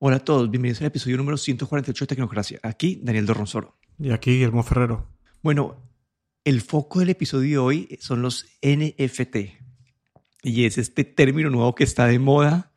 Hola 0.00 0.18
a 0.18 0.20
todos, 0.20 0.48
bienvenidos 0.48 0.80
al 0.80 0.86
episodio 0.86 1.16
número 1.16 1.36
148 1.36 2.04
de 2.04 2.06
Tecnocracia. 2.06 2.60
Aquí 2.62 3.00
Daniel 3.02 3.26
Dorronsoro. 3.26 3.76
Y 3.98 4.12
aquí 4.12 4.30
Guillermo 4.30 4.62
Ferrero. 4.62 5.08
Bueno, 5.42 5.74
el 6.44 6.60
foco 6.60 7.00
del 7.00 7.10
episodio 7.10 7.48
de 7.48 7.58
hoy 7.58 7.98
son 8.00 8.22
los 8.22 8.46
NFT. 8.62 9.36
Y 10.44 10.66
es 10.66 10.78
este 10.78 11.02
término 11.02 11.50
nuevo 11.50 11.74
que 11.74 11.82
está 11.82 12.06
de 12.06 12.20
moda. 12.20 12.72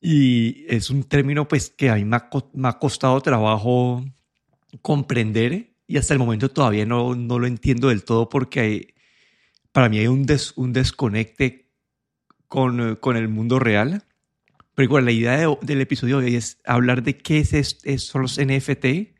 Y 0.00 0.66
es 0.68 0.90
un 0.90 1.04
término 1.04 1.46
pues 1.46 1.70
que 1.70 1.88
a 1.88 1.94
mí 1.94 2.04
me 2.04 2.16
ha, 2.16 2.78
costado 2.80 3.20
trabajo 3.20 4.04
comprender 4.82 5.76
y 5.86 5.98
hasta 5.98 6.14
el 6.14 6.18
momento 6.18 6.50
todavía 6.50 6.84
no, 6.84 7.14
no 7.14 7.38
lo 7.38 7.46
entiendo 7.46 7.90
del 7.90 8.02
todo 8.02 8.28
porque 8.28 8.96
para 9.70 9.88
mí 9.88 9.98
hay 9.98 10.08
un, 10.08 10.26
un 10.56 10.72
desconecte 10.72 11.70
con, 12.48 12.96
con 12.96 13.16
el 13.16 13.28
mundo 13.28 13.60
real 13.60 14.04
pero 14.74 14.84
igual, 14.84 15.04
la 15.04 15.12
idea 15.12 15.48
del 15.60 15.80
episodio 15.80 16.18
de 16.18 16.26
hoy 16.26 16.34
es 16.34 16.58
hablar 16.64 17.02
de 17.02 17.16
qué 17.16 17.38
es, 17.38 17.78
son 18.02 18.22
los 18.22 18.38
NFT, 18.38 18.82
que, 18.82 19.14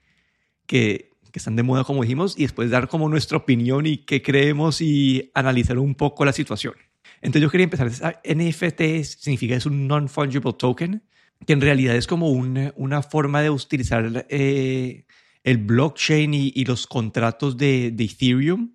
que, 0.67 1.11
están 1.33 1.57
de 1.57 1.63
moda, 1.63 1.85
como 1.85 2.03
dijimos, 2.03 2.35
y 2.37 2.43
después 2.43 2.71
dar 2.71 2.89
como 2.89 3.09
nuestra 3.09 3.39
opinión 3.39 3.87
y 3.87 3.99
qué 3.99 4.21
creemos 4.23 4.81
y 4.81 5.31
analizar 5.35 5.79
un 5.79 5.95
poco 5.95 6.25
la 6.25 6.33
situación. 6.33 6.75
Entonces 7.21 7.43
yo 7.43 7.51
quería 7.51 7.65
empezar. 7.65 8.21
NFT 8.25 9.05
significa 9.05 9.55
es 9.55 9.65
un 9.65 9.87
non-fungible 9.87 10.53
token, 10.53 11.03
que 11.47 11.53
en 11.53 11.61
realidad 11.61 11.97
es 11.97 12.07
como 12.07 12.31
una, 12.31 12.73
una 12.77 13.03
forma 13.03 13.41
de 13.41 13.51
utilizar 13.51 14.27
eh, 14.29 15.07
el 15.43 15.59
blockchain 15.59 16.35
y, 16.35 16.53
y, 16.55 16.65
los 16.65 16.87
contratos 16.87 17.57
de, 17.57 17.91
de, 17.93 18.05
Ethereum 18.05 18.73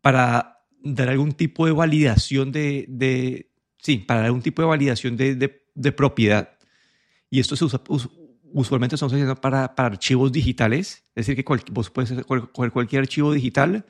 para 0.00 0.66
dar 0.82 1.08
algún 1.08 1.32
tipo 1.32 1.66
de 1.66 1.72
validación 1.72 2.52
de, 2.52 2.84
de 2.88 3.50
sí, 3.78 3.98
para 3.98 4.20
dar 4.20 4.26
algún 4.26 4.42
tipo 4.42 4.62
de 4.62 4.68
validación 4.68 5.16
de, 5.16 5.34
de 5.34 5.63
de 5.74 5.92
propiedad. 5.92 6.58
Y 7.30 7.40
esto 7.40 7.56
se 7.56 7.64
usa, 7.64 7.82
usualmente 8.52 8.96
estamos 8.96 9.12
haciendo 9.12 9.36
para, 9.36 9.74
para 9.74 9.88
archivos 9.88 10.30
digitales, 10.30 11.04
es 11.14 11.26
decir, 11.26 11.36
que 11.36 11.70
vos 11.72 11.90
puedes 11.90 12.12
coger 12.24 12.70
cualquier 12.70 13.02
archivo 13.02 13.32
digital, 13.32 13.84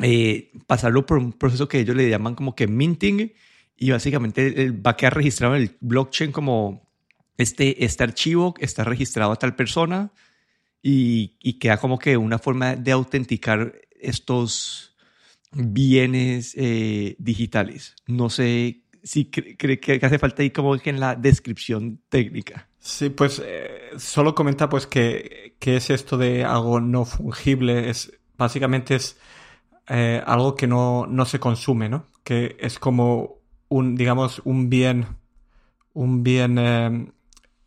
eh, 0.00 0.50
pasarlo 0.66 1.06
por 1.06 1.18
un 1.18 1.32
proceso 1.32 1.68
que 1.68 1.80
ellos 1.80 1.96
le 1.96 2.08
llaman 2.08 2.34
como 2.34 2.54
que 2.54 2.66
minting, 2.66 3.32
y 3.76 3.90
básicamente 3.90 4.70
va 4.72 4.90
a 4.90 4.96
quedar 4.96 5.14
registrado 5.14 5.56
en 5.56 5.62
el 5.62 5.76
blockchain 5.80 6.32
como 6.32 6.90
este, 7.38 7.82
este 7.84 8.04
archivo 8.04 8.54
está 8.58 8.84
registrado 8.84 9.32
a 9.32 9.36
tal 9.36 9.56
persona 9.56 10.12
y, 10.82 11.38
y 11.40 11.54
queda 11.54 11.78
como 11.78 11.98
que 11.98 12.18
una 12.18 12.38
forma 12.38 12.76
de 12.76 12.92
autenticar 12.92 13.80
estos 13.98 14.94
bienes 15.52 16.54
eh, 16.56 17.16
digitales. 17.18 17.94
No 18.06 18.28
sé 18.28 18.82
sí 19.02 19.26
cree 19.26 19.80
que 19.80 20.00
hace 20.02 20.18
falta 20.18 20.42
ahí 20.42 20.50
como 20.50 20.76
que 20.78 20.90
en 20.90 21.00
la 21.00 21.14
descripción 21.14 22.00
técnica. 22.08 22.68
Sí, 22.78 23.10
pues 23.10 23.42
eh, 23.44 23.90
solo 23.98 24.34
comenta 24.34 24.68
pues 24.68 24.86
que, 24.86 25.54
que, 25.58 25.76
es 25.76 25.90
esto 25.90 26.16
de 26.16 26.44
algo 26.44 26.80
no 26.80 27.04
fungible, 27.04 27.90
es 27.90 28.18
básicamente 28.38 28.94
es 28.94 29.18
eh, 29.88 30.22
algo 30.24 30.54
que 30.54 30.66
no, 30.66 31.06
no, 31.06 31.26
se 31.26 31.38
consume, 31.38 31.88
¿no? 31.88 32.06
Que 32.24 32.56
es 32.58 32.78
como 32.78 33.38
un, 33.68 33.96
digamos, 33.96 34.40
un 34.44 34.70
bien, 34.70 35.06
un 35.92 36.22
bien 36.22 36.56
eh, 36.58 37.12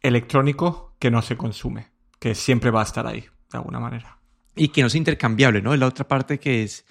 electrónico 0.01 0.95
que 0.97 1.11
no 1.11 1.21
se 1.21 1.37
consume, 1.37 1.89
que 2.19 2.33
siempre 2.33 2.71
va 2.71 2.81
a 2.81 2.85
estar 2.85 3.05
ahí, 3.05 3.21
de 3.51 3.57
alguna 3.57 3.79
manera. 3.79 4.17
Y 4.55 4.69
que 4.69 4.81
no 4.81 4.87
es 4.87 4.95
intercambiable, 4.95 5.61
¿no? 5.61 5.73
Es 5.73 5.79
la 5.79 5.87
otra 5.87 6.07
parte 6.07 6.39
que 6.39 6.63
es 6.63 6.85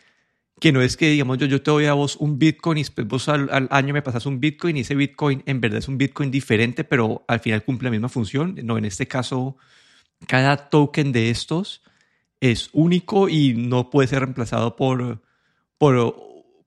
que 0.62 0.70
no 0.70 0.80
es 0.80 0.96
que, 0.96 1.10
digamos, 1.10 1.38
yo, 1.38 1.46
yo 1.46 1.60
te 1.60 1.72
doy 1.72 1.86
a 1.86 1.92
vos 1.94 2.14
un 2.14 2.38
Bitcoin 2.38 2.78
y 2.78 2.82
después 2.82 3.08
vos 3.08 3.28
al, 3.28 3.66
año 3.72 3.92
me 3.92 4.00
pasas 4.00 4.26
un 4.26 4.38
Bitcoin 4.38 4.76
y 4.76 4.82
ese 4.82 4.94
Bitcoin 4.94 5.42
en 5.44 5.60
verdad 5.60 5.80
es 5.80 5.88
un 5.88 5.98
Bitcoin 5.98 6.30
diferente, 6.30 6.84
pero 6.84 7.24
al 7.26 7.40
final 7.40 7.64
cumple 7.64 7.86
la 7.86 7.90
misma 7.90 8.08
función. 8.08 8.54
No, 8.62 8.78
en 8.78 8.84
este 8.84 9.08
caso, 9.08 9.56
cada 10.28 10.70
token 10.70 11.10
de 11.10 11.30
estos 11.30 11.82
es 12.38 12.70
único 12.74 13.28
y 13.28 13.54
no 13.54 13.90
puede 13.90 14.06
ser 14.06 14.20
reemplazado 14.20 14.76
por, 14.76 15.20
por, 15.78 16.14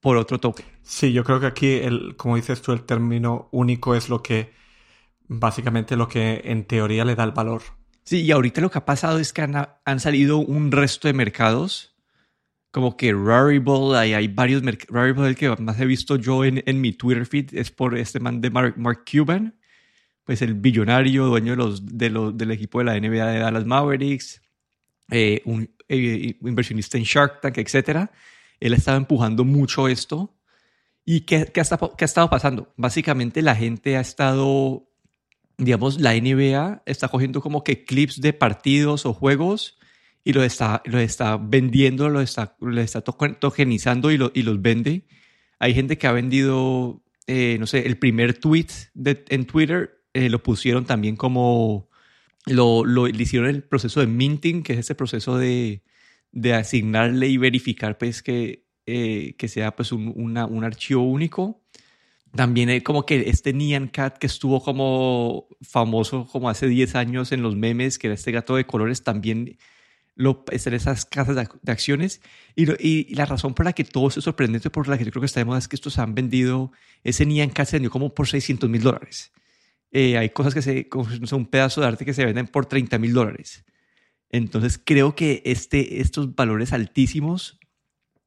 por 0.02 0.18
otro 0.18 0.42
token. 0.42 0.66
Sí, 0.84 1.14
yo 1.14 1.24
creo 1.24 1.40
que 1.40 1.46
aquí, 1.46 1.72
el, 1.76 2.18
como 2.18 2.36
dices 2.36 2.62
tú, 2.62 2.74
el 2.74 2.82
término 2.82 3.48
único 3.54 3.96
es 3.96 4.10
lo 4.10 4.22
que, 4.22 4.52
básicamente 5.30 5.96
lo 5.96 6.10
que 6.10 6.42
en 6.44 6.66
teoría 6.66 7.06
le 7.06 7.16
da 7.16 7.24
el 7.24 7.32
valor. 7.32 7.62
Sí, 8.04 8.24
y 8.24 8.32
ahorita 8.34 8.60
lo 8.60 8.70
que 8.70 8.80
ha 8.80 8.86
pasado 8.86 9.20
es 9.20 9.32
que 9.32 9.42
han, 9.42 9.70
han 9.86 10.00
salido 10.02 10.40
un 10.40 10.74
resto 10.74 11.08
de 11.08 11.14
mercados 11.14 11.95
como 12.76 12.98
que 12.98 13.14
Rarible, 13.14 13.98
hay, 13.98 14.14
hay 14.14 14.28
varios 14.28 14.62
Rarible, 14.90 15.30
el 15.30 15.38
que 15.38 15.50
más 15.62 15.80
he 15.80 15.86
visto 15.86 16.18
yo 16.18 16.44
en, 16.44 16.62
en, 16.66 16.82
mi 16.82 16.92
Twitter 16.92 17.26
feed 17.26 17.54
es 17.54 17.72
por 17.72 17.98
este 17.98 18.20
man 18.20 18.42
de 18.42 18.50
Mark, 18.50 18.74
Mark 18.78 19.06
Cuban, 19.10 19.56
pues 20.26 20.42
el 20.42 20.56
billonario 20.56 21.28
dueño 21.28 21.52
de 21.52 21.56
los, 21.56 21.86
de 21.86 22.10
los, 22.10 22.38
del 22.38 22.52
equipo 22.52 22.80
de 22.80 22.84
la 22.84 23.00
NBA 23.00 23.28
de 23.28 23.40
Dallas 23.40 23.66
Mavericks, 23.66 24.42
eh, 25.10 25.42
un 25.46 25.74
eh, 25.88 26.38
inversionista 26.42 26.98
en 26.98 27.06
Shark 27.06 27.40
Tank, 27.40 27.60
etc. 27.60 28.10
Él 28.60 28.74
ha 28.74 28.76
estado 28.76 28.98
empujando 28.98 29.46
mucho 29.46 29.88
esto. 29.88 30.36
¿Y 31.06 31.22
qué, 31.22 31.50
qué, 31.54 31.62
ha, 31.62 31.80
qué 31.98 32.04
ha 32.04 32.06
estado 32.06 32.30
pasando? 32.30 32.74
Básicamente 32.76 33.42
la 33.42 33.56
gente 33.56 33.96
ha 33.96 34.02
estado, 34.02 34.86
digamos, 35.58 36.02
la 36.02 36.14
NBA 36.14 36.84
está 36.86 37.08
cogiendo 37.08 37.40
como 37.40 37.64
que 37.64 37.86
clips 37.86 38.20
de 38.20 38.34
partidos 38.34 39.06
o 39.06 39.14
juegos 39.14 39.75
y 40.26 40.34
lo 40.34 40.44
está, 40.44 40.82
lo 40.86 40.98
está 40.98 41.38
vendiendo, 41.38 42.10
lo 42.10 42.20
está, 42.20 42.58
lo 42.60 42.82
está 42.82 43.02
tokenizando 43.02 44.10
y, 44.10 44.18
lo, 44.18 44.32
y 44.34 44.42
los 44.42 44.60
vende. 44.60 45.06
Hay 45.60 45.76
gente 45.76 46.00
que 46.00 46.08
ha 46.08 46.12
vendido, 46.12 47.04
eh, 47.28 47.58
no 47.60 47.68
sé, 47.68 47.86
el 47.86 48.00
primer 48.00 48.34
tweet 48.34 48.68
de, 48.96 49.24
en 49.30 49.46
Twitter 49.46 50.04
eh, 50.14 50.30
lo 50.30 50.42
pusieron 50.42 50.86
también 50.86 51.16
como, 51.16 51.90
lo, 52.48 52.86
lo 52.86 53.08
hicieron 53.08 53.48
el 53.50 53.62
proceso 53.64 54.00
de 54.00 54.08
minting, 54.08 54.64
que 54.64 54.74
es 54.74 54.80
ese 54.80 54.96
proceso 54.96 55.38
de, 55.38 55.84
de 56.32 56.56
asignarle 56.56 57.28
y 57.28 57.38
verificar 57.38 58.00
pues 58.00 58.24
que, 58.24 58.66
eh, 58.88 59.36
que 59.38 59.48
sea 59.48 59.76
pues 59.76 59.92
un, 59.92 60.12
una, 60.16 60.48
un 60.48 60.64
archivo 60.64 61.04
único. 61.04 61.62
También 62.34 62.82
como 62.82 63.06
que 63.06 63.30
este 63.30 63.54
Nyan 63.54 63.90
Cat 63.90 64.18
que 64.18 64.26
estuvo 64.26 64.62
como 64.62 65.48
famoso 65.62 66.26
como 66.26 66.50
hace 66.50 66.68
10 66.68 66.96
años 66.96 67.32
en 67.32 67.44
los 67.44 67.56
memes, 67.56 68.00
que 68.00 68.08
era 68.08 68.16
este 68.16 68.32
gato 68.32 68.56
de 68.56 68.66
colores, 68.66 69.04
también 69.04 69.58
lo, 70.16 70.44
en 70.50 70.74
esas 70.74 71.06
casas 71.06 71.36
de, 71.36 71.72
acciones. 71.72 72.22
Y, 72.56 72.66
y, 72.88 73.16
la 73.16 73.26
razón 73.26 73.54
por 73.54 73.66
la 73.66 73.74
que 73.74 73.84
todo 73.84 74.08
es 74.08 74.16
sorprendente, 74.16 74.70
por 74.70 74.88
la 74.88 74.98
que 74.98 75.06
yo 75.06 75.12
creo 75.12 75.22
que 75.22 75.28
está 75.28 75.42
de 75.42 75.46
moda, 75.46 75.60
es 75.60 75.68
que 75.68 75.76
estos 75.76 76.00
han 76.00 76.16
vendido, 76.16 76.72
ese 77.04 77.26
Nian 77.26 77.50
Cat 77.50 77.68
se 77.68 77.76
vendió 77.78 77.92
como 77.92 78.14
por 78.14 78.28
600 78.28 78.70
mil 78.70 78.82
dólares. 78.82 79.32
Eh, 79.92 80.18
hay 80.18 80.30
cosas 80.30 80.54
que 80.54 80.62
se, 80.62 80.90
como 80.90 81.08
un 81.32 81.46
pedazo 81.46 81.82
de 81.82 81.88
arte 81.88 82.06
que 82.06 82.14
se 82.14 82.26
venden 82.26 82.48
por 82.48 82.66
30 82.66 82.98
mil 82.98 83.14
dólares. 83.14 83.66
Entonces 84.30 84.82
creo 84.84 85.16
que 85.16 85.42
este, 85.46 86.02
estos 86.02 86.36
valores 86.36 86.74
altísimos 86.74 87.60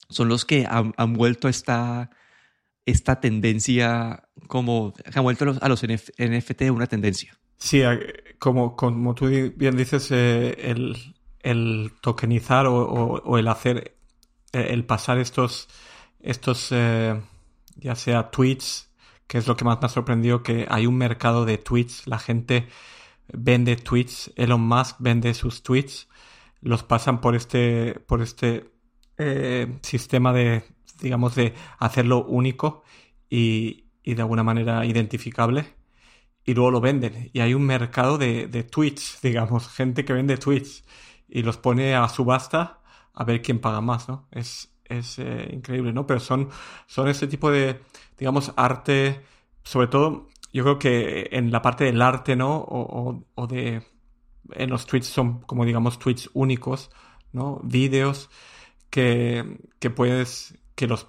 son 0.09 0.29
los 0.29 0.45
que 0.45 0.67
han, 0.67 0.95
han 0.97 1.13
vuelto 1.13 1.49
a 1.49 1.51
esta, 1.51 2.11
esta 2.87 3.21
tendencia, 3.21 4.29
como 4.47 4.95
han 5.13 5.23
vuelto 5.23 5.45
a 5.45 5.47
los, 5.47 5.63
a 5.63 5.69
los 5.69 5.83
NFT 5.83 6.63
una 6.71 6.87
tendencia. 6.87 7.39
Sí, 7.59 7.83
como, 8.39 8.77
como 8.77 9.15
tú 9.15 9.27
bien 9.57 9.77
dices, 9.77 10.11
eh, 10.11 10.57
el, 10.71 10.97
el 11.51 11.93
tokenizar 12.01 12.67
o, 12.67 13.39
el 13.39 13.49
hacer, 13.49 13.97
eh, 14.53 14.69
el 14.71 14.85
pasar 14.85 15.19
estos, 15.19 15.69
estos 16.21 16.69
eh, 16.73 17.21
ya 17.77 17.95
sea 17.95 18.31
tweets, 18.31 18.91
que 19.27 19.39
es 19.39 19.47
lo 19.47 19.57
que 19.57 19.65
más 19.65 19.81
me 19.81 19.87
ha 19.87 19.89
sorprendido, 19.89 20.43
que 20.43 20.67
hay 20.69 20.87
un 20.87 20.97
mercado 20.97 21.45
de 21.45 21.59
tweets, 21.59 22.07
la 22.07 22.19
gente 22.19 22.69
vende 23.33 23.77
tweets, 23.77 24.33
Elon 24.37 24.61
Musk 24.61 24.97
vende 24.99 25.33
sus 25.35 25.63
tweets, 25.63 26.09
los 26.61 26.83
pasan 26.83 27.21
por 27.21 27.35
este, 27.35 27.95
por 28.07 28.21
este 28.21 28.71
eh, 29.17 29.79
sistema 29.83 30.33
de, 30.33 30.65
digamos, 31.01 31.35
de 31.35 31.55
hacerlo 31.79 32.25
único 32.25 32.83
y, 33.31 33.87
y, 34.03 34.15
de 34.15 34.23
alguna 34.23 34.43
manera 34.43 34.85
identificable. 34.85 35.77
Y 36.45 36.55
luego 36.55 36.71
lo 36.71 36.81
venden. 36.81 37.31
Y 37.35 37.41
hay 37.41 37.53
un 37.55 37.65
mercado 37.65 38.17
de, 38.19 38.49
de 38.49 38.65
tweets, 38.65 39.19
digamos, 39.23 39.69
gente 39.69 40.05
que 40.05 40.15
vende 40.15 40.37
tweets 40.39 40.85
y 41.29 41.43
los 41.43 41.57
pone 41.57 41.95
a 41.95 42.09
subasta 42.09 42.81
a 43.15 43.25
ver 43.25 43.43
quién 43.43 43.61
paga 43.61 43.81
más, 43.81 44.09
¿no? 44.09 44.27
Es, 44.31 44.71
es 44.85 45.19
eh, 45.19 45.51
increíble, 45.53 45.93
¿no? 45.93 46.07
Pero 46.07 46.21
son, 46.21 46.49
son 46.87 47.09
este 47.09 47.27
tipo 47.27 47.51
de, 47.51 47.81
digamos, 48.17 48.53
arte, 48.57 49.25
sobre 49.63 49.89
todo, 49.89 50.29
yo 50.53 50.63
creo 50.63 50.79
que 50.79 51.29
en 51.33 51.51
la 51.51 51.61
parte 51.63 51.85
del 51.85 52.01
arte, 52.01 52.37
¿no? 52.37 52.57
O, 52.57 53.23
o, 53.35 53.47
de, 53.47 53.83
en 54.53 54.71
los 54.71 54.87
tweets 54.87 55.09
son 55.09 55.41
como, 55.41 55.65
digamos, 55.65 55.99
tweets 55.99 56.31
únicos, 56.33 56.91
¿no? 57.33 57.61
Vídeos 57.65 58.31
que, 58.89 59.59
que 59.79 59.91
puedes, 59.91 60.57
que 60.75 60.87
los, 60.87 61.09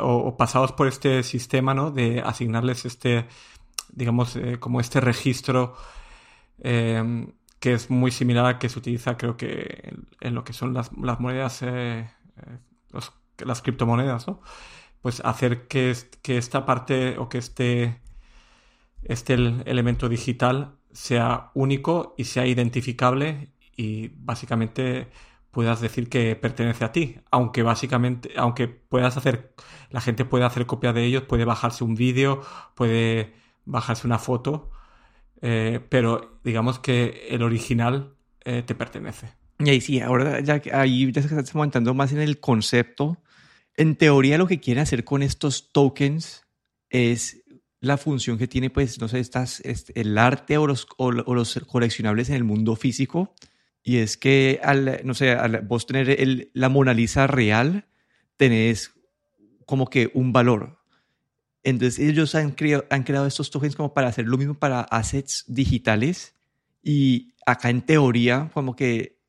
o, 0.00 0.36
pasados 0.36 0.72
por 0.72 0.88
este 0.88 1.22
sistema, 1.22 1.72
¿no? 1.72 1.90
De 1.92 2.20
asignarles 2.20 2.84
este, 2.84 3.26
digamos, 3.92 4.36
eh, 4.36 4.58
como 4.58 4.80
este 4.80 5.00
registro, 5.00 5.76
eh, 6.62 7.26
que 7.62 7.74
es 7.74 7.90
muy 7.90 8.10
similar 8.10 8.44
a 8.46 8.58
que 8.58 8.68
se 8.68 8.80
utiliza 8.80 9.16
creo 9.16 9.36
que 9.36 9.94
en, 10.20 10.34
lo 10.34 10.42
que 10.42 10.52
son 10.52 10.74
las, 10.74 10.90
monedas, 10.92 11.62
eh, 11.62 12.10
eh, 12.36 12.58
las 13.38 13.62
criptomonedas, 13.62 14.26
¿no? 14.26 14.40
Pues 15.00 15.20
hacer 15.24 15.68
que, 15.68 15.94
esta 16.24 16.66
parte 16.66 17.18
o 17.18 17.28
que 17.28 17.38
este, 17.38 18.00
este 19.04 19.34
elemento 19.34 20.08
digital 20.08 20.74
sea 20.92 21.52
único 21.54 22.16
y 22.18 22.24
sea 22.24 22.46
identificable 22.46 23.52
y 23.76 24.08
básicamente 24.16 25.12
puedas 25.52 25.80
decir 25.80 26.08
que 26.08 26.34
pertenece 26.34 26.84
a 26.84 26.90
ti, 26.90 27.20
aunque 27.30 27.62
básicamente, 27.62 28.32
aunque 28.36 28.66
puedas 28.66 29.16
hacer, 29.16 29.54
la 29.90 30.00
gente 30.00 30.24
puede 30.24 30.44
hacer 30.44 30.66
copia 30.66 30.92
de 30.92 31.04
ellos, 31.04 31.22
puede 31.24 31.44
bajarse 31.44 31.84
un 31.84 31.94
vídeo, 31.94 32.42
puede 32.74 33.34
bajarse 33.66 34.04
una 34.08 34.18
foto, 34.18 34.72
eh, 35.42 35.80
pero 35.88 36.40
digamos 36.44 36.78
que 36.78 37.26
el 37.30 37.42
original 37.42 38.16
eh, 38.44 38.62
te 38.64 38.74
pertenece. 38.74 39.28
Y 39.58 39.70
ahí 39.70 39.80
sí, 39.80 40.00
ahora 40.00 40.40
ya 40.40 40.60
ahí 40.72 41.12
ya 41.12 41.22
se 41.22 41.38
está 41.38 41.58
montando 41.58 41.94
más 41.94 42.12
en 42.12 42.20
el 42.20 42.40
concepto. 42.40 43.22
En 43.76 43.96
teoría 43.96 44.38
lo 44.38 44.46
que 44.46 44.60
quieren 44.60 44.82
hacer 44.82 45.04
con 45.04 45.22
estos 45.22 45.72
tokens 45.72 46.46
es 46.90 47.44
la 47.80 47.98
función 47.98 48.38
que 48.38 48.48
tiene, 48.48 48.70
pues, 48.70 49.00
no 49.00 49.08
sé, 49.08 49.18
estas, 49.18 49.60
este, 49.60 50.00
el 50.00 50.16
arte 50.16 50.56
o 50.56 50.66
los, 50.66 50.86
o 50.96 51.10
los 51.10 51.60
coleccionables 51.66 52.28
en 52.30 52.36
el 52.36 52.44
mundo 52.44 52.76
físico 52.76 53.34
y 53.82 53.98
es 53.98 54.16
que, 54.16 54.60
al, 54.62 55.00
no 55.04 55.14
sé, 55.14 55.32
al 55.32 55.60
vos 55.62 55.86
tener 55.86 56.08
el, 56.10 56.50
la 56.54 56.68
Mona 56.68 56.94
Lisa 56.94 57.26
real, 57.26 57.86
tenés 58.36 58.92
como 59.66 59.88
que 59.88 60.10
un 60.14 60.32
valor. 60.32 60.78
Entonces 61.62 61.98
ellos 61.98 62.34
han 62.34 62.50
creado, 62.52 62.84
han 62.90 63.04
creado 63.04 63.26
estos 63.26 63.50
tokens 63.50 63.76
como 63.76 63.94
para 63.94 64.08
hacer 64.08 64.26
lo 64.26 64.36
mismo 64.36 64.54
para 64.54 64.80
assets 64.80 65.44
digitales 65.46 66.34
y 66.82 67.34
acá 67.46 67.70
en 67.70 67.82
teoría 67.82 68.50
como 68.52 68.74
que 68.74 69.20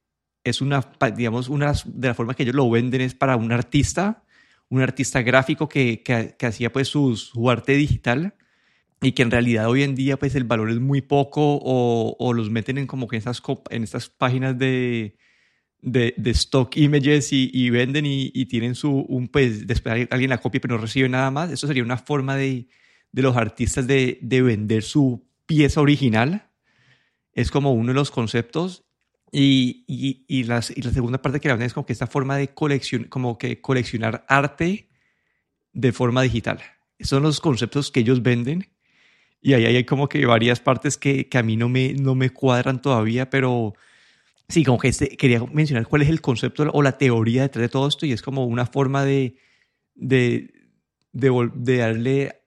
es 0.44 0.62
una, 0.62 0.84
digamos, 1.16 1.48
una 1.48 1.74
de 1.86 2.08
las 2.08 2.18
formas 2.18 2.36
que 2.36 2.44
ellos 2.44 2.56
lo 2.56 2.70
venden 2.70 3.02
es 3.02 3.14
para 3.14 3.38
un 3.38 3.52
artista, 3.52 4.24
un 4.70 4.82
artista 4.82 5.22
gráfico 5.22 5.70
que, 5.70 6.02
que, 6.04 6.46
hacía 6.46 6.74
pues 6.74 6.88
su, 6.88 7.16
su, 7.16 7.50
arte 7.50 7.74
digital 7.74 8.36
y 9.02 9.14
que 9.14 9.22
en 9.22 9.32
realidad 9.32 9.70
hoy 9.70 9.84
en 9.84 9.96
día 9.96 10.18
pues 10.18 10.36
el 10.36 10.44
valor 10.44 10.70
es 10.70 10.80
muy 10.80 11.02
poco 11.02 11.60
o, 11.62 12.16
o 12.20 12.34
los 12.34 12.50
meten 12.50 12.78
en 12.78 12.88
como 12.88 13.08
que 13.08 13.22
en 13.70 13.84
estas 13.84 14.10
páginas 14.10 14.58
de, 14.58 15.16
de, 15.84 16.14
de 16.18 16.32
stock 16.32 16.76
images 16.78 17.34
y, 17.34 17.52
y 17.54 17.70
venden 17.70 18.06
y, 18.06 18.32
y, 18.34 18.46
tienen 18.46 18.74
su, 18.74 18.90
un 18.92 19.28
pues 19.28 19.68
después 19.68 20.08
alguien 20.10 20.30
la 20.30 20.40
copia 20.40 20.62
pero 20.62 20.76
no 20.76 20.82
recibe 20.82 21.10
nada 21.10 21.30
más. 21.30 21.52
Eso 21.52 21.68
sería 21.68 21.84
una 21.84 21.98
forma 21.98 22.36
de, 22.36 22.68
de 23.12 23.22
los 23.22 23.36
artistas 23.36 23.86
de, 23.86 24.18
de 24.22 24.42
vender 24.42 24.84
su 24.84 25.28
pieza 25.46 25.82
original. 25.82 26.50
Es 27.34 27.52
como 27.52 27.74
uno 27.74 27.90
de 27.90 27.96
los 27.96 28.12
conceptos 28.12 28.86
y, 29.32 29.84
y, 30.28 30.44
las, 30.44 30.76
la 30.78 30.92
segunda 30.92 31.22
parte 31.22 31.40
que 31.40 31.50
hablan 31.50 31.66
es 31.66 31.74
como 31.74 31.86
que 31.86 31.94
esta 31.94 32.08
forma 32.08 32.38
de 32.38 32.50
colección, 32.50 33.06
como 33.06 33.38
que 33.38 33.60
coleccionar 33.60 34.26
arte 34.30 34.90
de 35.74 35.92
forma 35.92 36.22
digital. 36.22 36.62
Esos 36.98 37.10
son 37.10 37.24
los 37.24 37.42
conceptos 37.42 37.92
que 37.92 38.02
ellos 38.02 38.22
venden 38.22 38.70
y 39.42 39.54
ahí 39.54 39.66
hay 39.66 39.84
como 39.84 40.08
que 40.08 40.26
varias 40.26 40.62
partes 40.62 40.98
que, 40.98 41.28
que 41.28 41.38
a 41.38 41.44
mí 41.44 41.58
no 41.58 41.68
me, 41.68 41.94
no 41.94 42.16
me 42.16 42.30
cuadran 42.30 42.82
todavía, 42.82 43.30
pero 43.30 43.74
sí, 44.48 44.64
como 44.64 44.78
que 44.78 44.90
este, 44.90 45.16
quería 45.18 45.44
mencionar 45.52 45.88
cuál 45.88 46.02
es 46.02 46.10
el 46.10 46.22
concepto 46.22 46.70
o 46.74 46.82
la 46.82 46.98
teoría 46.98 47.44
detrás 47.44 47.62
de 47.64 47.70
todo 47.70 47.88
esto 47.88 48.06
y 48.06 48.12
es 48.12 48.22
como 48.22 48.46
una 48.46 48.66
forma 48.66 49.04
de, 49.04 49.38
de, 49.96 50.52
de, 51.12 51.52
de 51.56 51.78
darle 51.78 52.42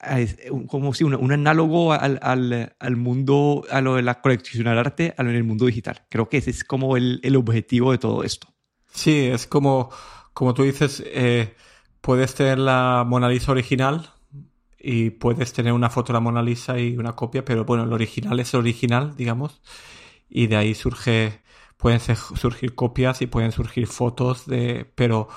a, 0.00 0.18
como 0.66 0.94
si 0.94 1.04
un, 1.04 1.14
un 1.14 1.32
análogo 1.32 1.92
al, 1.92 2.18
al, 2.22 2.76
al, 2.78 2.96
mundo, 2.96 3.64
a 3.70 3.80
lo 3.80 3.96
de 3.96 4.02
la 4.02 4.20
coleccionar 4.20 4.78
arte 4.78 5.14
en 5.16 5.28
el 5.28 5.44
mundo 5.44 5.66
digital. 5.66 6.04
Creo 6.10 6.28
que 6.28 6.38
ese 6.38 6.50
es 6.50 6.64
como 6.64 6.96
el, 6.96 7.20
el 7.22 7.36
objetivo 7.36 7.92
de 7.92 7.98
todo 7.98 8.24
esto. 8.24 8.48
Sí, 8.92 9.26
es 9.26 9.46
como, 9.46 9.90
como 10.32 10.54
tú 10.54 10.62
dices, 10.62 11.02
eh, 11.06 11.54
puedes 12.00 12.34
tener 12.34 12.58
la 12.58 13.04
Mona 13.06 13.28
Lisa 13.28 13.52
original, 13.52 14.10
y 14.84 15.10
puedes 15.10 15.54
tener 15.54 15.72
una 15.72 15.88
foto 15.88 16.12
de 16.12 16.14
la 16.14 16.20
Mona 16.20 16.42
Lisa 16.42 16.78
y 16.78 16.96
una 16.98 17.16
copia, 17.16 17.42
pero 17.42 17.64
bueno, 17.64 17.84
el 17.84 17.92
original 17.92 18.38
es 18.38 18.52
el 18.52 18.60
original, 18.60 19.16
digamos, 19.16 19.62
y 20.28 20.46
de 20.48 20.56
ahí 20.56 20.74
surge, 20.74 21.42
pueden 21.76 22.00
surgir 22.00 22.74
copias 22.74 23.22
y 23.22 23.26
pueden 23.26 23.52
surgir 23.52 23.86
fotos 23.86 24.46
de, 24.46 24.90
pero 24.94 25.28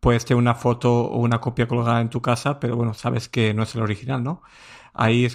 puedes 0.00 0.24
tener 0.24 0.38
una 0.38 0.54
foto 0.54 0.92
o 1.04 1.18
una 1.18 1.40
copia 1.40 1.68
colgada 1.68 2.00
en 2.00 2.10
tu 2.10 2.22
casa, 2.22 2.60
pero 2.60 2.76
bueno, 2.76 2.94
sabes 2.94 3.28
que 3.28 3.54
no 3.54 3.62
es 3.64 3.74
el 3.74 3.82
original, 3.82 4.22
¿no? 4.24 4.42
Ahí 4.94 5.26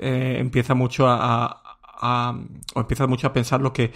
eh, 0.00 0.36
empieza 0.38 0.74
mucho 0.74 1.08
a, 1.08 1.62
a, 1.84 2.38
o 2.74 2.80
empieza 2.80 3.06
mucho 3.06 3.26
a 3.28 3.32
pensar 3.32 3.60
lo 3.60 3.72
que 3.72 3.92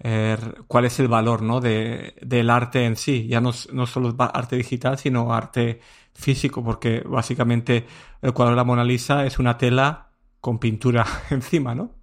eh, 0.00 0.36
cuál 0.66 0.84
es 0.86 0.98
el 1.00 1.08
valor, 1.08 1.42
¿no? 1.42 1.60
De, 1.60 2.14
del 2.22 2.50
arte 2.50 2.84
en 2.86 2.96
sí. 2.96 3.26
Ya 3.28 3.40
no, 3.40 3.52
no 3.72 3.86
solo 3.86 4.14
arte 4.18 4.56
digital, 4.56 4.98
sino 4.98 5.32
arte 5.32 5.80
físico, 6.14 6.64
porque 6.64 7.00
básicamente 7.06 7.86
el 8.22 8.32
cuadro 8.32 8.52
de 8.52 8.56
la 8.56 8.64
Mona 8.64 8.84
Lisa 8.84 9.26
es 9.26 9.38
una 9.38 9.58
tela 9.58 10.10
con 10.40 10.58
pintura 10.58 11.06
encima, 11.30 11.74
¿no? 11.74 12.01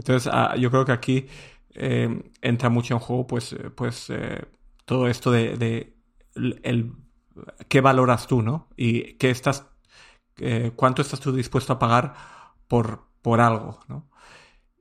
Entonces, 0.00 0.32
ah, 0.32 0.56
yo 0.56 0.70
creo 0.70 0.86
que 0.86 0.92
aquí 0.92 1.26
eh, 1.74 2.22
entra 2.40 2.70
mucho 2.70 2.94
en 2.94 3.00
juego, 3.00 3.26
pues, 3.26 3.52
eh, 3.52 3.68
pues 3.70 4.08
eh, 4.08 4.46
todo 4.86 5.08
esto 5.08 5.30
de, 5.30 5.94
el, 6.34 6.92
qué 7.68 7.80
valoras 7.82 8.26
tú, 8.26 8.40
¿no? 8.40 8.68
Y 8.76 9.14
qué 9.14 9.30
estás, 9.30 9.66
cuánto 10.76 11.02
estás 11.02 11.20
tú 11.20 11.32
dispuesto 11.32 11.74
a 11.74 11.78
pagar 11.78 12.14
por, 12.66 13.04
por 13.20 13.40
algo, 13.42 13.80
¿no? 13.88 14.08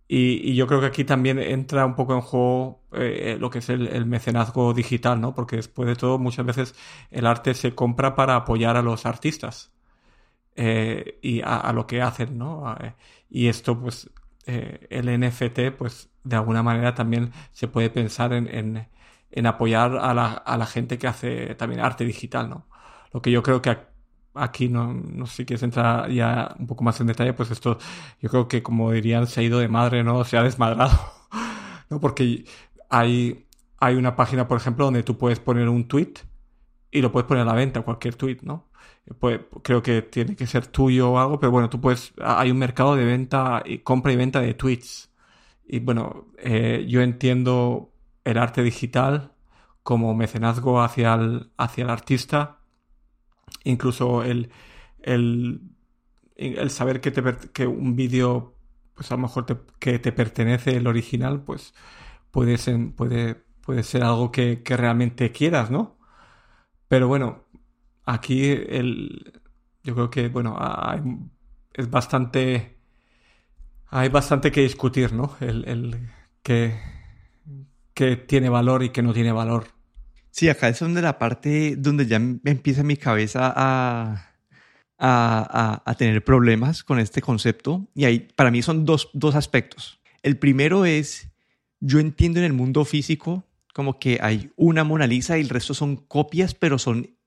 Y, 0.08 0.56
yo 0.56 0.68
creo 0.68 0.80
que 0.82 0.88
aquí 0.88 1.04
también 1.06 1.40
entra 1.40 1.86
un 1.86 1.96
poco 1.96 2.14
en 2.16 2.22
juego 2.22 2.84
lo 2.92 3.50
que 3.50 3.60
es 3.60 3.70
el, 3.70 4.06
mecenazgo 4.06 4.74
digital, 4.74 5.22
¿no? 5.22 5.36
Porque 5.36 5.58
después 5.58 5.88
de 5.88 5.96
todo, 5.96 6.18
muchas 6.18 6.46
veces 6.46 6.76
el 7.12 7.28
arte 7.28 7.54
se 7.56 7.76
compra 7.76 8.16
para 8.16 8.36
apoyar 8.36 8.78
a 8.78 8.82
los 8.82 9.06
artistas 9.06 9.74
y 10.56 11.42
a, 11.42 11.58
a, 11.58 11.74
lo 11.74 11.88
que 11.88 12.02
hacen, 12.02 12.38
¿no? 12.38 12.76
Y 13.30 13.48
esto, 13.48 13.80
pues, 13.80 14.10
eh, 14.50 14.88
el 14.90 15.20
NFT, 15.20 15.72
pues, 15.78 16.10
de 16.24 16.36
alguna 16.36 16.64
manera 16.64 16.96
también 16.96 17.32
se 17.52 17.68
puede 17.68 17.90
pensar 17.90 18.34
en, 18.34 18.48
en, 18.48 18.88
en 19.32 19.46
apoyar 19.46 19.98
a 19.98 20.14
la, 20.14 20.34
a 20.34 20.58
la, 20.58 20.66
gente 20.66 20.98
que 20.98 21.08
hace 21.08 21.56
también 21.56 21.82
arte 21.82 22.06
digital, 22.06 22.50
¿no? 22.50 22.68
Lo 23.14 23.22
que 23.22 23.32
yo 23.32 23.44
creo 23.44 23.62
que 23.62 23.78
aquí 24.34 24.70
no, 24.70 24.94
no 24.94 25.26
sé 25.26 25.38
si 25.38 25.46
quieres 25.46 25.64
entrar 25.64 26.10
ya 26.12 26.56
un 26.60 26.68
poco 26.68 26.84
más 26.84 27.00
en 27.02 27.08
detalle, 27.08 27.34
pues 27.34 27.52
esto 27.52 27.78
yo 28.22 28.30
creo 28.30 28.48
que 28.48 28.64
como 28.64 28.92
dirían 28.92 29.28
se 29.28 29.42
ha 29.42 29.44
ido 29.44 29.60
de 29.60 29.68
madre, 29.68 30.04
¿no? 30.04 30.24
Se 30.24 30.38
ha 30.38 30.44
desmadrado, 30.44 30.98
¿no? 31.90 32.00
Porque 32.00 32.46
hay, 32.90 33.46
hay 33.80 33.96
una 33.96 34.16
página, 34.16 34.48
por 34.48 34.58
ejemplo, 34.58 34.86
donde 34.86 35.04
tú 35.04 35.18
puedes 35.18 35.40
poner 35.40 35.70
un 35.70 35.88
tweet 35.88 36.14
y 36.92 37.02
lo 37.02 37.12
puedes 37.12 37.28
poner 37.28 37.44
a 37.44 37.46
la 37.46 37.54
venta, 37.54 37.82
cualquier 37.82 38.16
tweet, 38.16 38.40
¿no? 38.44 38.69
Pues, 39.20 39.42
creo 39.64 39.82
que 39.82 40.02
tiene 40.04 40.36
que 40.36 40.46
ser 40.48 40.68
tuyo 40.68 41.12
o 41.12 41.20
algo, 41.20 41.40
pero 41.40 41.52
bueno, 41.52 41.70
tú 41.70 41.82
puedes, 41.82 42.14
hay 42.22 42.52
un 42.52 42.58
mercado 42.60 42.96
de 42.96 43.06
venta 43.06 43.64
y 43.66 43.80
compra 43.80 44.14
y 44.14 44.16
venta 44.16 44.40
de 44.42 44.54
tweets. 44.54 45.12
Y 45.68 45.80
bueno, 45.80 46.28
eh, 46.38 46.86
yo 46.88 47.02
entiendo 47.02 47.94
el 48.24 48.38
arte 48.38 48.64
digital 48.64 49.34
como 49.84 50.14
mecenazgo 50.16 50.82
hacia 50.82 51.16
el, 51.16 51.52
hacia 51.58 51.84
el 51.86 51.90
artista, 51.90 52.60
incluso 53.64 54.24
el, 54.24 54.52
el, 55.02 55.62
el 56.36 56.70
saber 56.70 57.02
que, 57.02 57.12
te, 57.12 57.24
que 57.54 57.68
un 57.68 57.96
vídeo, 57.96 58.56
pues 58.96 59.12
a 59.12 59.16
lo 59.16 59.24
mejor 59.24 59.46
que 59.80 60.00
te 60.00 60.12
pertenece 60.12 60.78
el 60.78 60.88
original, 60.88 61.44
pues 61.44 61.74
puede 62.32 62.58
ser, 62.58 62.94
puede, 62.96 63.36
puede 63.62 63.84
ser 63.84 64.04
algo 64.04 64.32
que 64.32 64.62
realmente 64.66 65.32
quieras, 65.32 65.72
¿no? 65.72 65.98
Pero 66.88 67.08
bueno, 67.08 67.46
aquí 68.14 68.50
el, 68.50 69.42
yo 69.84 69.94
creo 69.94 70.10
que, 70.10 70.28
bueno, 70.30 70.58
hay, 70.60 71.02
es 71.74 71.90
bastante, 71.90 72.78
hay 73.88 74.10
bastante 74.10 74.52
que 74.52 74.62
discutir, 74.62 75.14
¿no? 75.14 75.36
El, 75.40 76.10
que, 76.42 76.80
que 77.94 78.16
tiene 78.16 78.50
valor 78.50 78.84
y 78.84 78.90
que 78.90 79.02
no 79.02 79.14
tiene 79.14 79.32
valor. 79.32 79.68
Sí, 80.32 80.50
acá 80.50 80.70
es 80.70 80.80
donde 80.80 81.02
la 81.02 81.18
parte 81.18 81.76
donde 81.78 82.06
ya 82.06 82.18
empieza 82.18 82.84
mi 82.84 82.98
cabeza 82.98 83.54
a, 83.56 84.32
a, 84.98 85.82
a, 85.86 85.96
tener 85.96 86.24
problemas 86.24 86.84
con 86.84 87.00
este 87.00 87.22
concepto. 87.22 87.88
Y 87.94 88.06
ahí 88.06 88.28
para 88.36 88.52
mí 88.52 88.62
son 88.62 88.86
dos, 88.86 89.10
dos 89.14 89.36
aspectos. 89.36 90.00
El 90.24 90.38
primero 90.38 90.86
es, 90.86 91.30
yo 91.80 92.00
entiendo 92.00 92.40
en 92.40 92.46
el 92.46 92.54
mundo 92.54 92.86
físico 92.86 93.44
como 93.74 94.00
que 94.00 94.20
hay 94.22 94.52
una 94.56 94.84
Mona 94.84 95.08
Lisa 95.08 95.38
y 95.38 95.42
el 95.42 95.50
resto 95.50 95.74
son 95.74 95.96
copias, 95.96 96.54
pero 96.54 96.80
son 96.80 97.19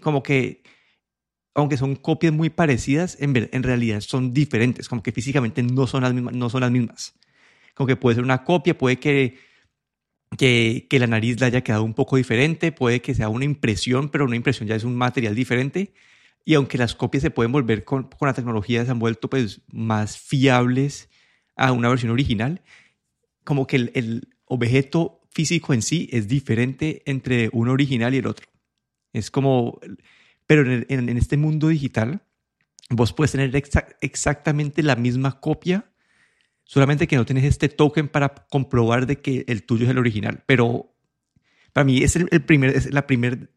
como 0.00 0.22
que, 0.22 0.62
aunque 1.54 1.76
son 1.76 1.96
copias 1.96 2.32
muy 2.32 2.50
parecidas, 2.50 3.16
en, 3.20 3.48
en 3.52 3.62
realidad 3.62 4.00
son 4.00 4.32
diferentes, 4.32 4.88
como 4.88 5.02
que 5.02 5.12
físicamente 5.12 5.62
no 5.62 5.86
son 5.86 6.02
las 6.02 6.14
mismas. 6.14 6.34
No 6.34 6.50
son 6.50 6.62
las 6.62 6.70
mismas. 6.70 7.14
Como 7.74 7.86
que 7.86 7.96
puede 7.96 8.16
ser 8.16 8.24
una 8.24 8.44
copia, 8.44 8.76
puede 8.76 8.98
que 8.98 9.38
que, 10.36 10.86
que, 10.88 10.98
la 10.98 11.06
nariz 11.06 11.40
le 11.40 11.46
haya 11.46 11.62
quedado 11.62 11.82
un 11.82 11.94
poco 11.94 12.16
diferente, 12.16 12.72
puede 12.72 13.00
que 13.02 13.14
sea 13.14 13.28
una 13.28 13.44
impresión, 13.44 14.10
pero 14.10 14.24
una 14.24 14.36
impresión 14.36 14.68
ya 14.68 14.76
es 14.76 14.84
un 14.84 14.96
material 14.96 15.34
diferente. 15.34 15.92
Y 16.44 16.54
aunque 16.54 16.78
las 16.78 16.94
copias 16.94 17.22
se 17.22 17.30
pueden 17.30 17.52
volver 17.52 17.84
con, 17.84 18.04
con 18.04 18.26
la 18.28 18.34
tecnología, 18.34 18.84
se 18.84 18.90
han 18.90 18.98
vuelto 18.98 19.28
pues 19.28 19.60
más 19.72 20.18
fiables 20.18 21.08
a 21.56 21.72
una 21.72 21.88
versión 21.88 22.12
original, 22.12 22.62
como 23.44 23.66
que 23.66 23.76
el, 23.76 23.92
el 23.94 24.28
objeto 24.46 25.20
físico 25.32 25.74
en 25.74 25.82
sí 25.82 26.08
es 26.12 26.28
diferente 26.28 27.02
entre 27.06 27.50
uno 27.52 27.72
original 27.72 28.14
y 28.14 28.18
el 28.18 28.26
otro. 28.26 28.49
Es 29.12 29.30
como, 29.30 29.80
pero 30.46 30.70
en, 30.70 31.08
este 31.16 31.36
mundo 31.36 31.68
digital, 31.68 32.22
vos 32.90 33.12
puedes 33.12 33.32
tener 33.32 33.54
exa 33.54 33.86
exactamente 34.00 34.82
la 34.82 34.96
misma 34.96 35.40
copia 35.40 35.90
solamente 36.70 37.08
que 37.08 37.16
no 37.16 37.26
tienes 37.26 37.44
este 37.44 37.68
token 37.68 38.06
para 38.06 38.32
comprobar 38.48 39.06
de 39.06 39.20
que 39.20 39.44
el 39.48 39.64
tuyo 39.64 39.86
es 39.86 39.90
el 39.90 39.98
original. 39.98 40.44
Pero 40.46 40.94
para 41.72 41.84
mí 41.84 41.98
es 41.98 42.14
el, 42.14 42.28
primer, 42.44 42.76
es 42.76 42.92
la 42.92 43.08
primer, 43.08 43.50